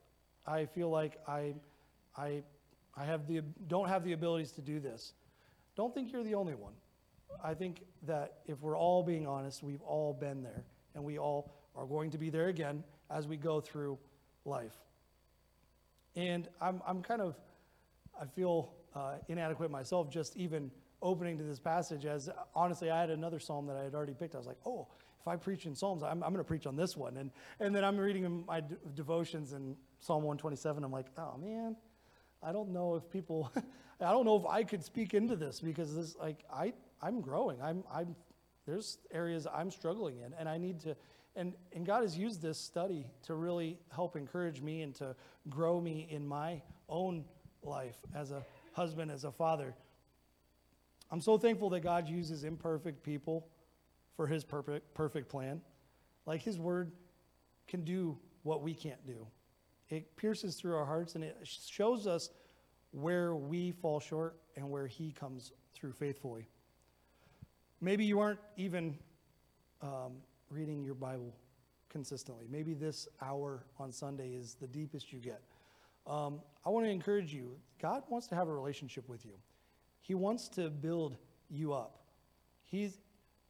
I 0.47 0.65
feel 0.65 0.89
like 0.89 1.19
I, 1.27 1.53
I, 2.17 2.41
I 2.95 3.05
have 3.05 3.27
the, 3.27 3.43
don't 3.67 3.87
have 3.87 4.03
the 4.03 4.13
abilities 4.13 4.51
to 4.53 4.61
do 4.61 4.79
this. 4.79 5.13
Don't 5.75 5.93
think 5.93 6.11
you're 6.11 6.23
the 6.23 6.33
only 6.33 6.55
one. 6.55 6.73
I 7.43 7.53
think 7.53 7.83
that 8.07 8.39
if 8.47 8.59
we're 8.61 8.77
all 8.77 9.03
being 9.03 9.27
honest, 9.27 9.61
we've 9.61 9.83
all 9.83 10.13
been 10.13 10.41
there 10.41 10.63
and 10.95 11.03
we 11.03 11.19
all 11.19 11.53
are 11.75 11.85
going 11.85 12.09
to 12.09 12.17
be 12.17 12.31
there 12.31 12.47
again 12.47 12.83
as 13.11 13.27
we 13.27 13.37
go 13.37 13.61
through 13.61 13.99
life. 14.47 14.73
And 16.15 16.47
I'm, 16.59 16.81
I'm 16.87 17.03
kind 17.03 17.21
of, 17.21 17.35
I 18.19 18.25
feel 18.25 18.73
uh, 18.95 19.15
inadequate 19.27 19.69
myself 19.69 20.09
just 20.09 20.35
even 20.35 20.71
opening 21.01 21.37
to 21.37 21.43
this 21.43 21.59
passage 21.59 22.05
as 22.05 22.29
honestly 22.55 22.89
I 22.89 22.99
had 22.99 23.11
another 23.11 23.39
psalm 23.39 23.67
that 23.67 23.77
I 23.77 23.83
had 23.83 23.93
already 23.93 24.13
picked. 24.13 24.33
I 24.33 24.39
was 24.39 24.47
like, 24.47 24.57
oh, 24.65 24.87
if 25.27 25.27
I 25.27 25.35
preach 25.35 25.65
in 25.65 25.75
Psalms, 25.75 26.03
I'm, 26.03 26.23
I'm 26.23 26.31
going 26.31 26.37
to 26.37 26.43
preach 26.43 26.65
on 26.65 26.77
this 26.77 26.95
one. 26.95 27.17
And, 27.17 27.31
and 27.59 27.75
then 27.75 27.83
I'm 27.83 27.97
reading 27.97 28.45
my 28.47 28.63
devotions 28.95 29.51
in 29.51 29.75
Psalm 29.99 30.23
127. 30.23 30.83
I'm 30.83 30.91
like, 30.91 31.07
oh 31.17 31.37
man, 31.37 31.75
I 32.41 32.53
don't 32.53 32.69
know 32.69 32.95
if 32.95 33.09
people, 33.09 33.51
I 33.99 34.11
don't 34.11 34.25
know 34.25 34.37
if 34.37 34.45
I 34.45 34.63
could 34.63 34.83
speak 34.83 35.13
into 35.13 35.35
this 35.35 35.59
because 35.59 35.93
this, 35.93 36.15
like, 36.15 36.45
I, 36.53 36.73
I'm 37.01 37.19
growing. 37.19 37.61
I'm, 37.61 37.83
I'm, 37.93 38.15
there's 38.65 38.99
areas 39.11 39.47
I'm 39.53 39.69
struggling 39.69 40.19
in 40.19 40.33
and 40.39 40.47
I 40.47 40.57
need 40.57 40.79
to, 40.81 40.95
and, 41.37 41.53
and 41.71 41.85
God 41.85 42.01
has 42.01 42.17
used 42.17 42.41
this 42.41 42.57
study 42.57 43.05
to 43.27 43.35
really 43.35 43.77
help 43.89 44.15
encourage 44.15 44.61
me 44.61 44.81
and 44.81 44.93
to 44.95 45.15
grow 45.49 45.79
me 45.79 46.07
in 46.09 46.27
my 46.27 46.61
own 46.89 47.23
life 47.63 47.95
as 48.15 48.31
a 48.31 48.43
husband, 48.73 49.11
as 49.11 49.23
a 49.23 49.31
father. 49.31 49.75
I'm 51.11 51.21
so 51.21 51.37
thankful 51.37 51.69
that 51.69 51.81
God 51.81 52.09
uses 52.09 52.43
imperfect 52.43 53.03
people 53.03 53.47
for 54.15 54.25
his 54.25 54.43
perfect, 54.43 54.93
perfect 54.95 55.29
plan. 55.29 55.61
Like 56.25 56.41
his 56.41 56.57
word 56.57 56.91
can 57.67 57.83
do 57.83 58.17
what 58.41 58.63
we 58.63 58.73
can't 58.73 59.05
do. 59.05 59.27
It 59.89 60.17
pierces 60.17 60.55
through 60.55 60.75
our 60.75 60.85
hearts 60.85 61.15
and 61.15 61.23
it 61.23 61.37
shows 61.43 62.07
us 62.07 62.31
where 62.91 63.35
we 63.35 63.71
fall 63.71 63.99
short 63.99 64.37
and 64.55 64.69
where 64.69 64.87
he 64.87 65.11
comes 65.11 65.51
through 65.75 65.93
faithfully. 65.93 66.47
Maybe 67.79 68.05
you 68.05 68.19
aren't 68.19 68.39
even 68.57 68.97
um, 69.83 70.13
reading 70.49 70.83
your 70.83 70.95
Bible 70.95 71.35
consistently. 71.89 72.45
Maybe 72.49 72.73
this 72.73 73.07
hour 73.21 73.65
on 73.79 73.91
Sunday 73.91 74.33
is 74.33 74.55
the 74.55 74.67
deepest 74.67 75.11
you 75.11 75.19
get. 75.19 75.41
Um, 76.05 76.41
I 76.65 76.69
want 76.69 76.85
to 76.85 76.91
encourage 76.91 77.33
you 77.33 77.57
God 77.81 78.03
wants 78.09 78.27
to 78.27 78.35
have 78.35 78.47
a 78.47 78.53
relationship 78.53 79.07
with 79.07 79.25
you, 79.25 79.33
He 80.01 80.15
wants 80.15 80.47
to 80.49 80.69
build 80.69 81.17
you 81.49 81.73
up. 81.73 81.99
He's 82.65 82.99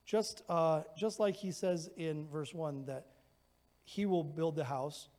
just, 0.07 0.41
uh, 0.47 0.83
just 0.97 1.19
like 1.19 1.35
he 1.35 1.51
says 1.51 1.89
in 1.97 2.27
verse 2.29 2.53
1 2.53 2.85
that 2.85 3.07
he 3.83 4.05
will 4.05 4.23
build 4.23 4.55
the 4.55 4.63
house 4.63 5.09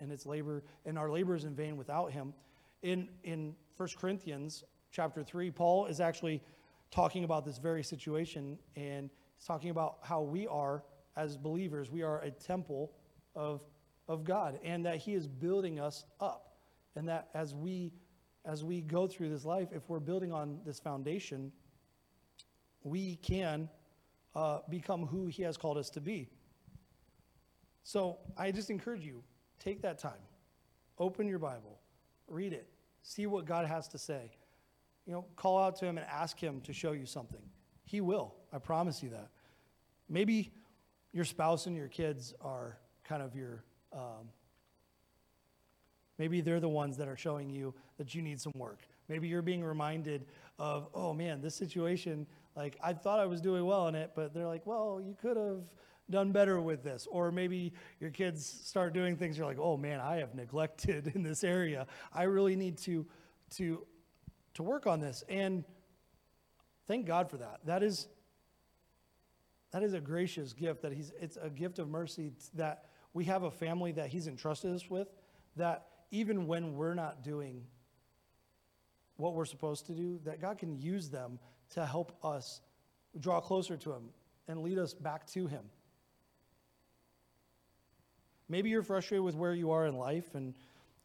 and 0.00 0.12
its 0.12 0.26
labor, 0.26 0.62
and 0.84 0.98
our 0.98 1.10
labor 1.10 1.34
is 1.34 1.44
in 1.44 1.54
vain 1.54 1.76
without 1.76 2.12
him. 2.12 2.34
In, 2.82 3.08
in 3.24 3.54
1 3.76 3.88
Corinthians 3.98 4.64
chapter 4.92 5.24
3, 5.24 5.50
Paul 5.50 5.86
is 5.86 6.00
actually 6.00 6.42
talking 6.90 7.24
about 7.24 7.44
this 7.44 7.58
very 7.58 7.82
situation, 7.82 8.58
and 8.76 9.10
he's 9.36 9.46
talking 9.46 9.70
about 9.70 9.98
how 10.02 10.20
we 10.20 10.46
are, 10.46 10.84
as 11.18 11.36
believers, 11.36 11.90
we 11.90 12.02
are 12.02 12.20
a 12.20 12.30
temple 12.30 12.92
of, 13.34 13.60
of 14.06 14.22
God, 14.22 14.58
and 14.62 14.86
that 14.86 14.96
he 14.96 15.14
is 15.14 15.26
building 15.26 15.80
us 15.80 16.04
up. 16.20 16.54
And 16.94 17.08
that 17.08 17.28
as 17.34 17.54
we, 17.54 17.92
as 18.44 18.64
we 18.64 18.80
go 18.80 19.06
through 19.06 19.28
this 19.28 19.44
life, 19.44 19.68
if 19.72 19.88
we're 19.88 20.00
building 20.00 20.32
on 20.32 20.60
this 20.64 20.78
foundation, 20.78 21.52
we 22.84 23.16
can 23.16 23.68
uh, 24.34 24.60
become 24.70 25.06
who 25.06 25.26
he 25.26 25.42
has 25.42 25.56
called 25.56 25.76
us 25.76 25.90
to 25.90 26.00
be. 26.00 26.28
So 27.82 28.18
I 28.36 28.52
just 28.52 28.70
encourage 28.70 29.04
you 29.04 29.22
take 29.58 29.82
that 29.82 29.98
time, 29.98 30.22
open 30.98 31.26
your 31.26 31.40
Bible, 31.40 31.80
read 32.28 32.52
it, 32.52 32.68
see 33.02 33.26
what 33.26 33.44
God 33.44 33.66
has 33.66 33.88
to 33.88 33.98
say. 33.98 34.30
You 35.04 35.14
know, 35.14 35.24
call 35.36 35.58
out 35.58 35.76
to 35.76 35.86
him 35.86 35.98
and 35.98 36.06
ask 36.08 36.38
him 36.38 36.60
to 36.60 36.72
show 36.72 36.92
you 36.92 37.06
something. 37.06 37.40
He 37.84 38.00
will. 38.00 38.34
I 38.52 38.58
promise 38.58 39.02
you 39.02 39.08
that. 39.10 39.30
Maybe 40.08 40.52
your 41.12 41.24
spouse 41.24 41.66
and 41.66 41.76
your 41.76 41.88
kids 41.88 42.34
are 42.40 42.78
kind 43.04 43.22
of 43.22 43.34
your, 43.34 43.64
um, 43.92 44.30
maybe 46.18 46.40
they're 46.40 46.60
the 46.60 46.68
ones 46.68 46.96
that 46.98 47.08
are 47.08 47.16
showing 47.16 47.50
you 47.50 47.74
that 47.96 48.14
you 48.14 48.22
need 48.22 48.40
some 48.40 48.52
work. 48.56 48.80
Maybe 49.08 49.28
you're 49.28 49.42
being 49.42 49.64
reminded 49.64 50.26
of, 50.58 50.88
oh 50.94 51.14
man, 51.14 51.40
this 51.40 51.54
situation, 51.54 52.26
like 52.56 52.76
I 52.82 52.92
thought 52.92 53.20
I 53.20 53.26
was 53.26 53.40
doing 53.40 53.64
well 53.64 53.88
in 53.88 53.94
it, 53.94 54.12
but 54.14 54.34
they're 54.34 54.46
like, 54.46 54.66
well, 54.66 55.00
you 55.02 55.16
could 55.20 55.36
have 55.36 55.62
done 56.10 56.32
better 56.32 56.60
with 56.60 56.82
this. 56.82 57.06
Or 57.10 57.30
maybe 57.30 57.72
your 58.00 58.10
kids 58.10 58.44
start 58.44 58.92
doing 58.92 59.16
things 59.16 59.38
you're 59.38 59.46
like, 59.46 59.58
oh 59.58 59.76
man, 59.76 60.00
I 60.00 60.16
have 60.16 60.34
neglected 60.34 61.12
in 61.14 61.22
this 61.22 61.44
area. 61.44 61.86
I 62.12 62.24
really 62.24 62.56
need 62.56 62.78
to 62.78 63.06
to 63.56 63.86
to 64.54 64.62
work 64.62 64.86
on 64.86 65.00
this. 65.00 65.24
And 65.28 65.64
thank 66.86 67.06
God 67.06 67.30
for 67.30 67.38
that. 67.38 67.60
That 67.64 67.82
is 67.82 68.08
that 69.70 69.82
is 69.82 69.92
a 69.92 70.00
gracious 70.00 70.52
gift 70.52 70.82
that 70.82 70.92
he's 70.92 71.12
it's 71.20 71.36
a 71.40 71.50
gift 71.50 71.78
of 71.78 71.88
mercy 71.88 72.32
that 72.54 72.86
we 73.12 73.24
have 73.24 73.42
a 73.42 73.50
family 73.50 73.92
that 73.92 74.08
he's 74.08 74.26
entrusted 74.26 74.74
us 74.74 74.88
with 74.88 75.08
that 75.56 75.86
even 76.10 76.46
when 76.46 76.74
we're 76.74 76.94
not 76.94 77.22
doing 77.22 77.64
what 79.16 79.34
we're 79.34 79.44
supposed 79.44 79.86
to 79.86 79.92
do, 79.92 80.20
that 80.24 80.40
God 80.40 80.58
can 80.58 80.78
use 80.78 81.10
them 81.10 81.38
to 81.70 81.84
help 81.84 82.16
us 82.24 82.60
draw 83.18 83.40
closer 83.40 83.76
to 83.76 83.92
him 83.92 84.10
and 84.46 84.62
lead 84.62 84.78
us 84.78 84.94
back 84.94 85.26
to 85.26 85.46
him. 85.46 85.64
Maybe 88.48 88.70
you're 88.70 88.82
frustrated 88.82 89.24
with 89.24 89.34
where 89.34 89.52
you 89.52 89.72
are 89.72 89.86
in 89.86 89.96
life 89.96 90.34
and 90.34 90.54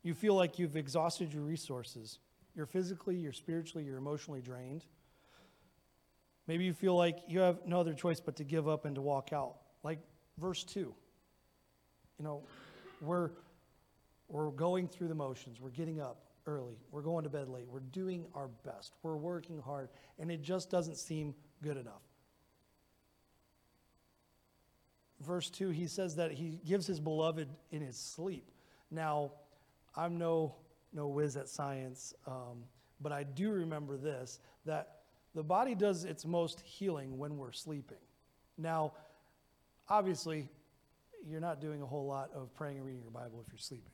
you 0.03 0.13
feel 0.13 0.35
like 0.35 0.59
you've 0.59 0.77
exhausted 0.77 1.33
your 1.33 1.43
resources. 1.43 2.19
You're 2.55 2.65
physically, 2.65 3.15
you're 3.15 3.33
spiritually, 3.33 3.85
you're 3.85 3.97
emotionally 3.97 4.41
drained. 4.41 4.85
Maybe 6.47 6.65
you 6.65 6.73
feel 6.73 6.95
like 6.95 7.19
you 7.27 7.39
have 7.39 7.59
no 7.65 7.79
other 7.79 7.93
choice 7.93 8.19
but 8.19 8.35
to 8.37 8.43
give 8.43 8.67
up 8.67 8.85
and 8.85 8.95
to 8.95 9.01
walk 9.01 9.31
out. 9.31 9.55
Like 9.83 9.99
verse 10.37 10.63
2. 10.63 10.79
You 10.79 10.95
know, 12.25 12.43
we're, 13.01 13.31
we're 14.27 14.51
going 14.51 14.87
through 14.87 15.07
the 15.07 15.15
motions. 15.15 15.61
We're 15.61 15.69
getting 15.69 16.01
up 16.01 16.17
early. 16.45 16.77
We're 16.91 17.01
going 17.01 17.23
to 17.23 17.29
bed 17.29 17.47
late. 17.47 17.67
We're 17.67 17.79
doing 17.79 18.25
our 18.35 18.49
best. 18.65 18.93
We're 19.03 19.15
working 19.15 19.61
hard. 19.61 19.89
And 20.19 20.29
it 20.29 20.41
just 20.41 20.69
doesn't 20.69 20.97
seem 20.97 21.33
good 21.61 21.77
enough. 21.77 22.01
verse 25.23 25.49
2, 25.49 25.69
he 25.69 25.87
says 25.87 26.15
that 26.17 26.31
he 26.31 26.59
gives 26.65 26.85
his 26.85 26.99
beloved 26.99 27.49
in 27.71 27.81
his 27.81 27.97
sleep. 27.97 28.51
Now, 28.91 29.31
I'm 29.95 30.17
no, 30.17 30.55
no 30.91 31.07
whiz 31.07 31.37
at 31.37 31.47
science, 31.47 32.13
um, 32.27 32.63
but 33.01 33.11
I 33.11 33.23
do 33.23 33.51
remember 33.51 33.97
this 33.97 34.39
that 34.65 35.02
the 35.35 35.43
body 35.43 35.75
does 35.75 36.03
its 36.03 36.25
most 36.25 36.61
healing 36.61 37.17
when 37.17 37.37
we're 37.37 37.51
sleeping. 37.51 37.97
Now, 38.57 38.93
obviously, 39.89 40.49
you're 41.25 41.39
not 41.39 41.61
doing 41.61 41.81
a 41.81 41.85
whole 41.85 42.05
lot 42.05 42.29
of 42.35 42.53
praying 42.53 42.77
and 42.77 42.85
reading 42.85 43.01
your 43.01 43.11
Bible 43.11 43.43
if 43.45 43.51
you're 43.51 43.59
sleeping. 43.59 43.91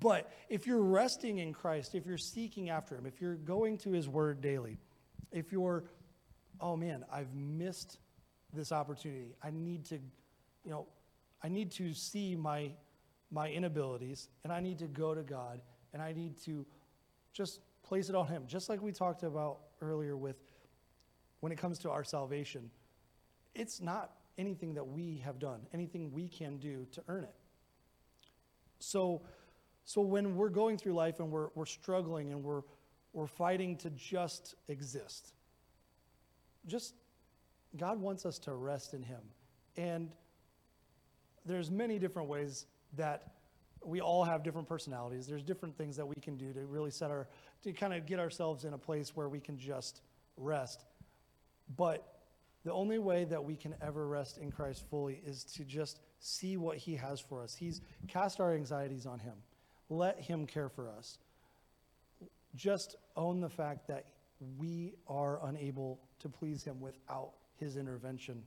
But 0.00 0.30
if 0.48 0.66
you're 0.66 0.82
resting 0.82 1.38
in 1.38 1.52
Christ, 1.52 1.94
if 1.94 2.06
you're 2.06 2.18
seeking 2.18 2.70
after 2.70 2.96
Him, 2.96 3.06
if 3.06 3.20
you're 3.20 3.34
going 3.34 3.78
to 3.78 3.90
His 3.90 4.08
Word 4.08 4.40
daily, 4.40 4.78
if 5.32 5.52
you're, 5.52 5.84
oh 6.60 6.76
man, 6.76 7.04
I've 7.12 7.34
missed 7.34 7.98
this 8.52 8.72
opportunity, 8.72 9.34
I 9.42 9.50
need 9.50 9.84
to 9.86 9.98
you 10.64 10.70
know, 10.70 10.86
I 11.42 11.48
need 11.48 11.70
to 11.72 11.94
see 11.94 12.36
my, 12.36 12.70
my 13.30 13.48
inabilities 13.50 14.28
and 14.44 14.52
I 14.52 14.60
need 14.60 14.78
to 14.78 14.86
go 14.86 15.14
to 15.14 15.22
God 15.22 15.60
and 15.92 16.02
I 16.02 16.12
need 16.12 16.40
to 16.44 16.66
just 17.32 17.60
place 17.82 18.08
it 18.08 18.14
on 18.14 18.26
Him. 18.26 18.44
Just 18.46 18.68
like 18.68 18.82
we 18.82 18.92
talked 18.92 19.22
about 19.22 19.58
earlier 19.80 20.16
with 20.16 20.36
when 21.40 21.52
it 21.52 21.58
comes 21.58 21.78
to 21.80 21.90
our 21.90 22.04
salvation, 22.04 22.70
it's 23.54 23.80
not 23.80 24.12
anything 24.38 24.74
that 24.74 24.86
we 24.86 25.22
have 25.24 25.38
done, 25.38 25.60
anything 25.74 26.12
we 26.12 26.28
can 26.28 26.58
do 26.58 26.86
to 26.92 27.02
earn 27.08 27.24
it. 27.24 27.34
So, 28.78 29.22
so 29.84 30.00
when 30.00 30.36
we're 30.36 30.48
going 30.48 30.78
through 30.78 30.94
life 30.94 31.20
and 31.20 31.30
we're, 31.30 31.48
we're 31.54 31.66
struggling 31.66 32.32
and 32.32 32.42
we're, 32.42 32.62
we're 33.12 33.26
fighting 33.26 33.76
to 33.78 33.90
just 33.90 34.54
exist, 34.68 35.34
just 36.66 36.94
God 37.76 38.00
wants 38.00 38.26
us 38.26 38.38
to 38.40 38.54
rest 38.54 38.94
in 38.94 39.02
Him. 39.02 39.20
And 39.76 40.10
there's 41.44 41.70
many 41.70 41.98
different 41.98 42.28
ways 42.28 42.66
that 42.96 43.32
we 43.84 44.00
all 44.00 44.24
have 44.24 44.42
different 44.42 44.68
personalities. 44.68 45.26
There's 45.26 45.42
different 45.42 45.76
things 45.76 45.96
that 45.96 46.06
we 46.06 46.16
can 46.16 46.36
do 46.36 46.52
to 46.52 46.60
really 46.66 46.90
set 46.90 47.10
our, 47.10 47.28
to 47.62 47.72
kind 47.72 47.94
of 47.94 48.06
get 48.06 48.18
ourselves 48.18 48.64
in 48.64 48.74
a 48.74 48.78
place 48.78 49.16
where 49.16 49.28
we 49.28 49.40
can 49.40 49.58
just 49.58 50.02
rest. 50.36 50.84
But 51.76 52.06
the 52.64 52.72
only 52.72 52.98
way 52.98 53.24
that 53.24 53.42
we 53.42 53.56
can 53.56 53.74
ever 53.80 54.06
rest 54.06 54.38
in 54.38 54.50
Christ 54.50 54.84
fully 54.90 55.22
is 55.24 55.44
to 55.56 55.64
just 55.64 56.00
see 56.18 56.56
what 56.56 56.76
He 56.76 56.96
has 56.96 57.20
for 57.20 57.42
us. 57.42 57.54
He's 57.54 57.80
cast 58.08 58.40
our 58.40 58.54
anxieties 58.54 59.06
on 59.06 59.18
Him. 59.18 59.34
Let 59.88 60.20
Him 60.20 60.46
care 60.46 60.68
for 60.68 60.90
us. 60.90 61.18
Just 62.54 62.96
own 63.16 63.40
the 63.40 63.48
fact 63.48 63.88
that 63.88 64.06
we 64.58 64.94
are 65.06 65.38
unable 65.46 66.00
to 66.20 66.28
please 66.28 66.62
Him 66.62 66.80
without 66.80 67.32
His 67.56 67.76
intervention. 67.76 68.42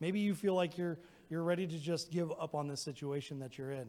Maybe 0.00 0.20
you 0.20 0.34
feel 0.34 0.54
like 0.54 0.76
you're 0.76 0.98
you're 1.30 1.44
ready 1.44 1.66
to 1.66 1.78
just 1.78 2.10
give 2.10 2.32
up 2.32 2.56
on 2.56 2.66
this 2.66 2.80
situation 2.80 3.38
that 3.38 3.56
you're 3.56 3.70
in. 3.70 3.86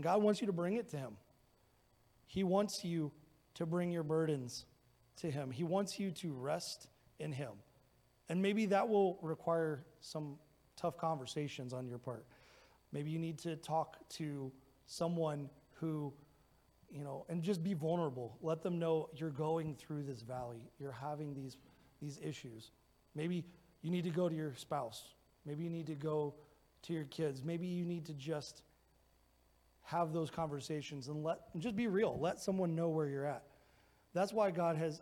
God 0.00 0.22
wants 0.22 0.40
you 0.40 0.46
to 0.46 0.52
bring 0.52 0.74
it 0.74 0.88
to 0.90 0.96
Him. 0.96 1.16
He 2.26 2.44
wants 2.44 2.84
you 2.84 3.10
to 3.54 3.66
bring 3.66 3.90
your 3.90 4.04
burdens 4.04 4.64
to 5.20 5.30
Him. 5.30 5.50
He 5.50 5.64
wants 5.64 5.98
you 5.98 6.10
to 6.12 6.32
rest 6.32 6.88
in 7.18 7.32
Him. 7.32 7.52
And 8.28 8.40
maybe 8.40 8.66
that 8.66 8.88
will 8.88 9.18
require 9.22 9.84
some 10.00 10.38
tough 10.76 10.96
conversations 10.96 11.72
on 11.72 11.86
your 11.86 11.98
part. 11.98 12.24
Maybe 12.92 13.10
you 13.10 13.18
need 13.18 13.38
to 13.40 13.56
talk 13.56 13.96
to 14.10 14.52
someone 14.86 15.48
who, 15.74 16.12
you 16.90 17.02
know, 17.04 17.24
and 17.28 17.42
just 17.42 17.62
be 17.62 17.74
vulnerable. 17.74 18.36
Let 18.40 18.62
them 18.62 18.78
know 18.78 19.08
you're 19.14 19.30
going 19.30 19.74
through 19.76 20.04
this 20.04 20.22
valley, 20.22 20.70
you're 20.78 20.92
having 20.92 21.34
these, 21.34 21.56
these 22.00 22.18
issues. 22.22 22.70
Maybe 23.14 23.44
you 23.82 23.90
need 23.90 24.04
to 24.04 24.10
go 24.10 24.28
to 24.28 24.34
your 24.34 24.54
spouse 24.54 25.14
Maybe 25.46 25.64
you 25.64 25.70
need 25.70 25.86
to 25.86 25.94
go 25.94 26.34
to 26.82 26.92
your 26.92 27.04
kids. 27.04 27.42
Maybe 27.42 27.66
you 27.66 27.84
need 27.84 28.06
to 28.06 28.14
just 28.14 28.62
have 29.84 30.12
those 30.12 30.30
conversations 30.30 31.08
and 31.08 31.24
let 31.24 31.40
and 31.52 31.62
just 31.62 31.76
be 31.76 31.86
real. 31.86 32.18
Let 32.20 32.40
someone 32.40 32.74
know 32.74 32.88
where 32.88 33.08
you're 33.08 33.26
at. 33.26 33.44
That's 34.12 34.32
why 34.32 34.50
God 34.50 34.76
has 34.76 35.00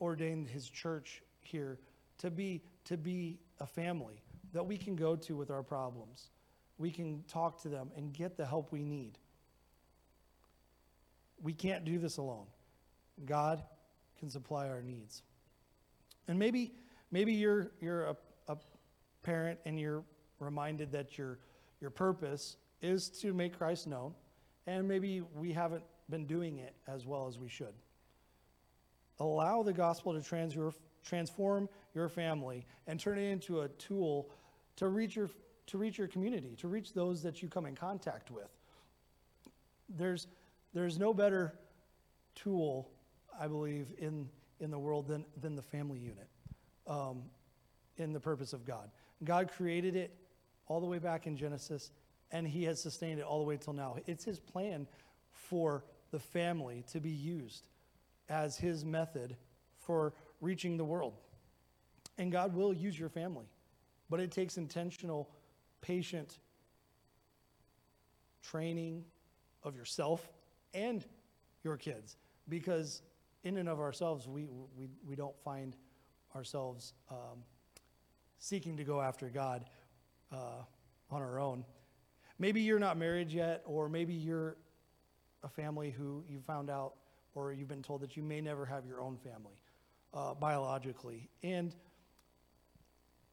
ordained 0.00 0.48
his 0.48 0.68
church 0.68 1.22
here 1.40 1.78
to 2.18 2.30
be 2.30 2.62
to 2.84 2.96
be 2.96 3.38
a 3.60 3.66
family 3.66 4.22
that 4.52 4.64
we 4.64 4.76
can 4.76 4.96
go 4.96 5.14
to 5.14 5.36
with 5.36 5.50
our 5.50 5.62
problems. 5.62 6.30
We 6.78 6.90
can 6.90 7.22
talk 7.28 7.62
to 7.62 7.68
them 7.68 7.90
and 7.96 8.12
get 8.12 8.36
the 8.36 8.46
help 8.46 8.72
we 8.72 8.82
need. 8.82 9.18
We 11.42 11.52
can't 11.52 11.84
do 11.84 11.98
this 11.98 12.16
alone. 12.16 12.46
God 13.24 13.62
can 14.18 14.30
supply 14.30 14.68
our 14.68 14.82
needs. 14.82 15.22
And 16.26 16.38
maybe 16.38 16.72
maybe 17.10 17.32
you're 17.32 17.70
you're 17.80 18.04
a 18.04 18.16
parent 19.22 19.58
and 19.64 19.78
you're 19.78 20.02
reminded 20.38 20.92
that 20.92 21.18
your, 21.18 21.38
your 21.80 21.90
purpose 21.90 22.56
is 22.82 23.08
to 23.08 23.32
make 23.32 23.56
Christ 23.56 23.86
known, 23.86 24.14
and 24.66 24.88
maybe 24.88 25.22
we 25.34 25.52
haven't 25.52 25.84
been 26.08 26.26
doing 26.26 26.58
it 26.58 26.74
as 26.88 27.06
well 27.06 27.28
as 27.28 27.38
we 27.38 27.48
should. 27.48 27.74
Allow 29.20 29.62
the 29.62 29.72
gospel 29.72 30.14
to 30.14 30.22
trans 30.22 30.56
transform 31.04 31.68
your 31.94 32.08
family 32.08 32.66
and 32.86 32.98
turn 32.98 33.18
it 33.18 33.30
into 33.30 33.60
a 33.60 33.68
tool 33.68 34.30
to 34.76 34.88
reach 34.88 35.16
your, 35.16 35.30
to 35.66 35.78
reach 35.78 35.98
your 35.98 36.08
community, 36.08 36.56
to 36.56 36.68
reach 36.68 36.92
those 36.92 37.22
that 37.22 37.42
you 37.42 37.48
come 37.48 37.66
in 37.66 37.74
contact 37.74 38.30
with. 38.30 38.48
There's, 39.88 40.26
there's 40.74 40.98
no 40.98 41.14
better 41.14 41.54
tool, 42.34 42.90
I 43.38 43.46
believe, 43.46 43.92
in, 43.98 44.28
in 44.58 44.70
the 44.70 44.78
world 44.78 45.06
than, 45.06 45.24
than 45.40 45.54
the 45.54 45.62
family 45.62 45.98
unit. 45.98 46.28
Um, 46.86 47.22
in 48.00 48.12
the 48.12 48.20
purpose 48.20 48.52
of 48.52 48.64
God. 48.64 48.90
God 49.22 49.50
created 49.52 49.94
it 49.94 50.16
all 50.66 50.80
the 50.80 50.86
way 50.86 50.98
back 50.98 51.26
in 51.26 51.36
Genesis, 51.36 51.90
and 52.32 52.46
He 52.46 52.64
has 52.64 52.80
sustained 52.80 53.20
it 53.20 53.24
all 53.24 53.38
the 53.38 53.44
way 53.44 53.56
till 53.56 53.74
now. 53.74 53.96
It's 54.06 54.24
His 54.24 54.40
plan 54.40 54.86
for 55.32 55.84
the 56.10 56.18
family 56.18 56.84
to 56.92 57.00
be 57.00 57.10
used 57.10 57.66
as 58.30 58.56
His 58.56 58.84
method 58.84 59.36
for 59.78 60.14
reaching 60.40 60.78
the 60.78 60.84
world. 60.84 61.18
And 62.16 62.32
God 62.32 62.54
will 62.54 62.72
use 62.72 62.98
your 62.98 63.08
family, 63.08 63.46
but 64.08 64.20
it 64.20 64.30
takes 64.30 64.56
intentional, 64.56 65.28
patient 65.82 66.38
training 68.42 69.04
of 69.62 69.76
yourself 69.76 70.30
and 70.72 71.04
your 71.62 71.76
kids 71.76 72.16
because 72.48 73.02
in 73.44 73.58
and 73.58 73.68
of 73.68 73.80
ourselves 73.80 74.26
we, 74.26 74.46
we, 74.76 74.88
we 75.06 75.14
don't 75.14 75.38
find 75.44 75.76
ourselves 76.34 76.94
um, 77.10 77.42
seeking 78.38 78.76
to 78.76 78.84
go 78.84 79.00
after 79.00 79.28
god 79.28 79.64
uh, 80.32 80.62
on 81.10 81.20
our 81.20 81.38
own 81.38 81.64
maybe 82.38 82.60
you're 82.62 82.78
not 82.78 82.96
married 82.96 83.30
yet 83.30 83.62
or 83.66 83.88
maybe 83.88 84.14
you're 84.14 84.56
a 85.42 85.48
family 85.48 85.90
who 85.90 86.24
you 86.28 86.40
found 86.40 86.70
out 86.70 86.94
or 87.34 87.52
you've 87.52 87.68
been 87.68 87.82
told 87.82 88.00
that 88.00 88.16
you 88.16 88.22
may 88.22 88.40
never 88.40 88.64
have 88.66 88.86
your 88.86 89.00
own 89.00 89.16
family 89.16 89.60
uh, 90.14 90.34
biologically 90.34 91.28
and 91.42 91.74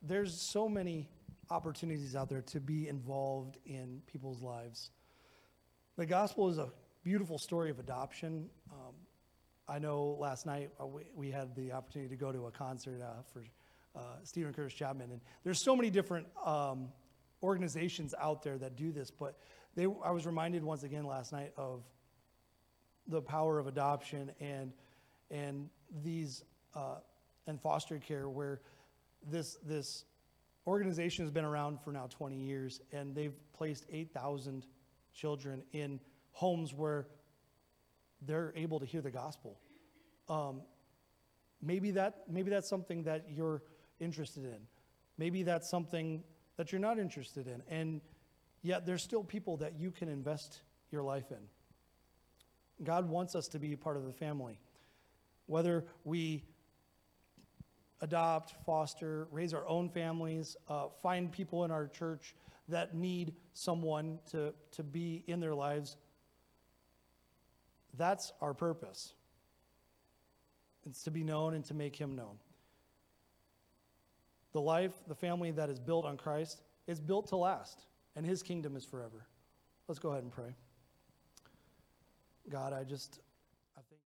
there's 0.01 0.39
so 0.51 0.69
many 0.69 1.09
opportunities 1.49 2.15
out 2.15 2.29
there 2.29 2.41
to 2.41 2.59
be 2.59 2.87
involved 2.87 3.57
in 3.65 4.01
people's 4.05 4.41
lives 4.41 4.91
the 5.97 6.05
gospel 6.05 6.47
is 6.47 6.59
a 6.59 6.69
beautiful 7.03 7.39
story 7.39 7.71
of 7.71 7.79
adoption. 7.79 8.49
Um, 8.71 8.93
I 9.67 9.79
know 9.79 10.15
last 10.19 10.45
night 10.45 10.69
uh, 10.79 10.85
we, 11.15 11.31
had 11.31 11.55
the 11.55 11.71
opportunity 11.71 12.09
to 12.09 12.15
go 12.15 12.31
to 12.31 12.45
a 12.45 12.51
concert 12.51 13.01
uh, 13.01 13.23
for 13.33 13.43
uh, 13.95 14.01
Steven 14.23 14.53
Curtis 14.53 14.73
Chapman, 14.73 15.09
and 15.11 15.21
there's 15.43 15.63
so 15.63 15.75
many 15.75 15.89
different 15.89 16.27
um, 16.45 16.89
organizations 17.41 18.13
out 18.21 18.43
there 18.43 18.59
that 18.59 18.75
do 18.75 18.91
this. 18.91 19.09
But 19.09 19.39
they, 19.75 19.87
I 20.03 20.11
was 20.11 20.27
reminded 20.27 20.63
once 20.63 20.83
again 20.83 21.05
last 21.05 21.31
night 21.31 21.51
of 21.57 21.81
the 23.07 23.21
power 23.21 23.59
of 23.59 23.67
adoption 23.67 24.31
and 24.39 24.71
and 25.29 25.69
these 26.03 26.43
uh, 26.75 26.95
and 27.47 27.61
foster 27.61 27.97
care, 27.99 28.29
where 28.29 28.61
this 29.29 29.57
this 29.63 30.05
organization 30.65 31.23
has 31.25 31.31
been 31.31 31.45
around 31.45 31.79
for 31.81 31.91
now 31.91 32.07
20 32.09 32.35
years, 32.35 32.81
and 32.91 33.15
they've 33.15 33.35
placed 33.53 33.85
8,000 33.89 34.65
children 35.13 35.63
in 35.71 35.99
homes 36.31 36.73
where 36.73 37.07
they're 38.21 38.51
able 38.55 38.79
to 38.79 38.85
hear 38.85 39.01
the 39.01 39.11
gospel. 39.11 39.57
Um, 40.27 40.61
maybe 41.61 41.91
that 41.91 42.23
maybe 42.29 42.49
that's 42.49 42.67
something 42.67 43.03
that 43.03 43.25
you're 43.29 43.63
interested 43.99 44.43
in. 44.43 44.59
Maybe 45.17 45.43
that's 45.43 45.69
something 45.69 46.23
that 46.57 46.71
you're 46.71 46.81
not 46.81 46.99
interested 46.99 47.47
in, 47.47 47.63
and 47.69 48.01
yet 48.61 48.85
there's 48.85 49.01
still 49.01 49.23
people 49.23 49.57
that 49.57 49.79
you 49.79 49.91
can 49.91 50.09
invest 50.09 50.61
your 50.91 51.01
life 51.01 51.31
in. 51.31 51.37
God 52.83 53.09
wants 53.09 53.35
us 53.35 53.47
to 53.49 53.59
be 53.59 53.73
a 53.73 53.77
part 53.77 53.97
of 53.97 54.05
the 54.05 54.13
family, 54.13 54.59
whether 55.47 55.85
we 56.03 56.43
adopt, 58.01 58.53
foster, 58.65 59.27
raise 59.31 59.53
our 59.53 59.67
own 59.67 59.89
families, 59.89 60.55
uh, 60.69 60.87
find 61.01 61.31
people 61.31 61.63
in 61.63 61.71
our 61.71 61.87
church 61.87 62.35
that 62.69 62.93
need 62.95 63.33
someone 63.53 64.19
to, 64.31 64.53
to 64.71 64.83
be 64.83 65.23
in 65.27 65.39
their 65.39 65.55
lives. 65.55 65.97
That's 67.97 68.33
our 68.41 68.53
purpose. 68.53 69.13
It's 70.85 71.03
to 71.03 71.11
be 71.11 71.23
known 71.23 71.53
and 71.53 71.65
to 71.65 71.73
make 71.73 71.95
him 71.95 72.15
known. 72.15 72.37
The 74.53 74.61
life, 74.61 74.93
the 75.07 75.15
family 75.15 75.51
that 75.51 75.69
is 75.69 75.79
built 75.79 76.05
on 76.05 76.17
Christ 76.17 76.61
is 76.87 76.99
built 76.99 77.27
to 77.29 77.35
last, 77.35 77.85
and 78.15 78.25
his 78.25 78.43
kingdom 78.43 78.75
is 78.75 78.85
forever. 78.85 79.25
Let's 79.87 79.99
go 79.99 80.11
ahead 80.11 80.23
and 80.23 80.31
pray. 80.31 80.55
God, 82.49 82.73
I 82.73 82.83
just 82.83 83.19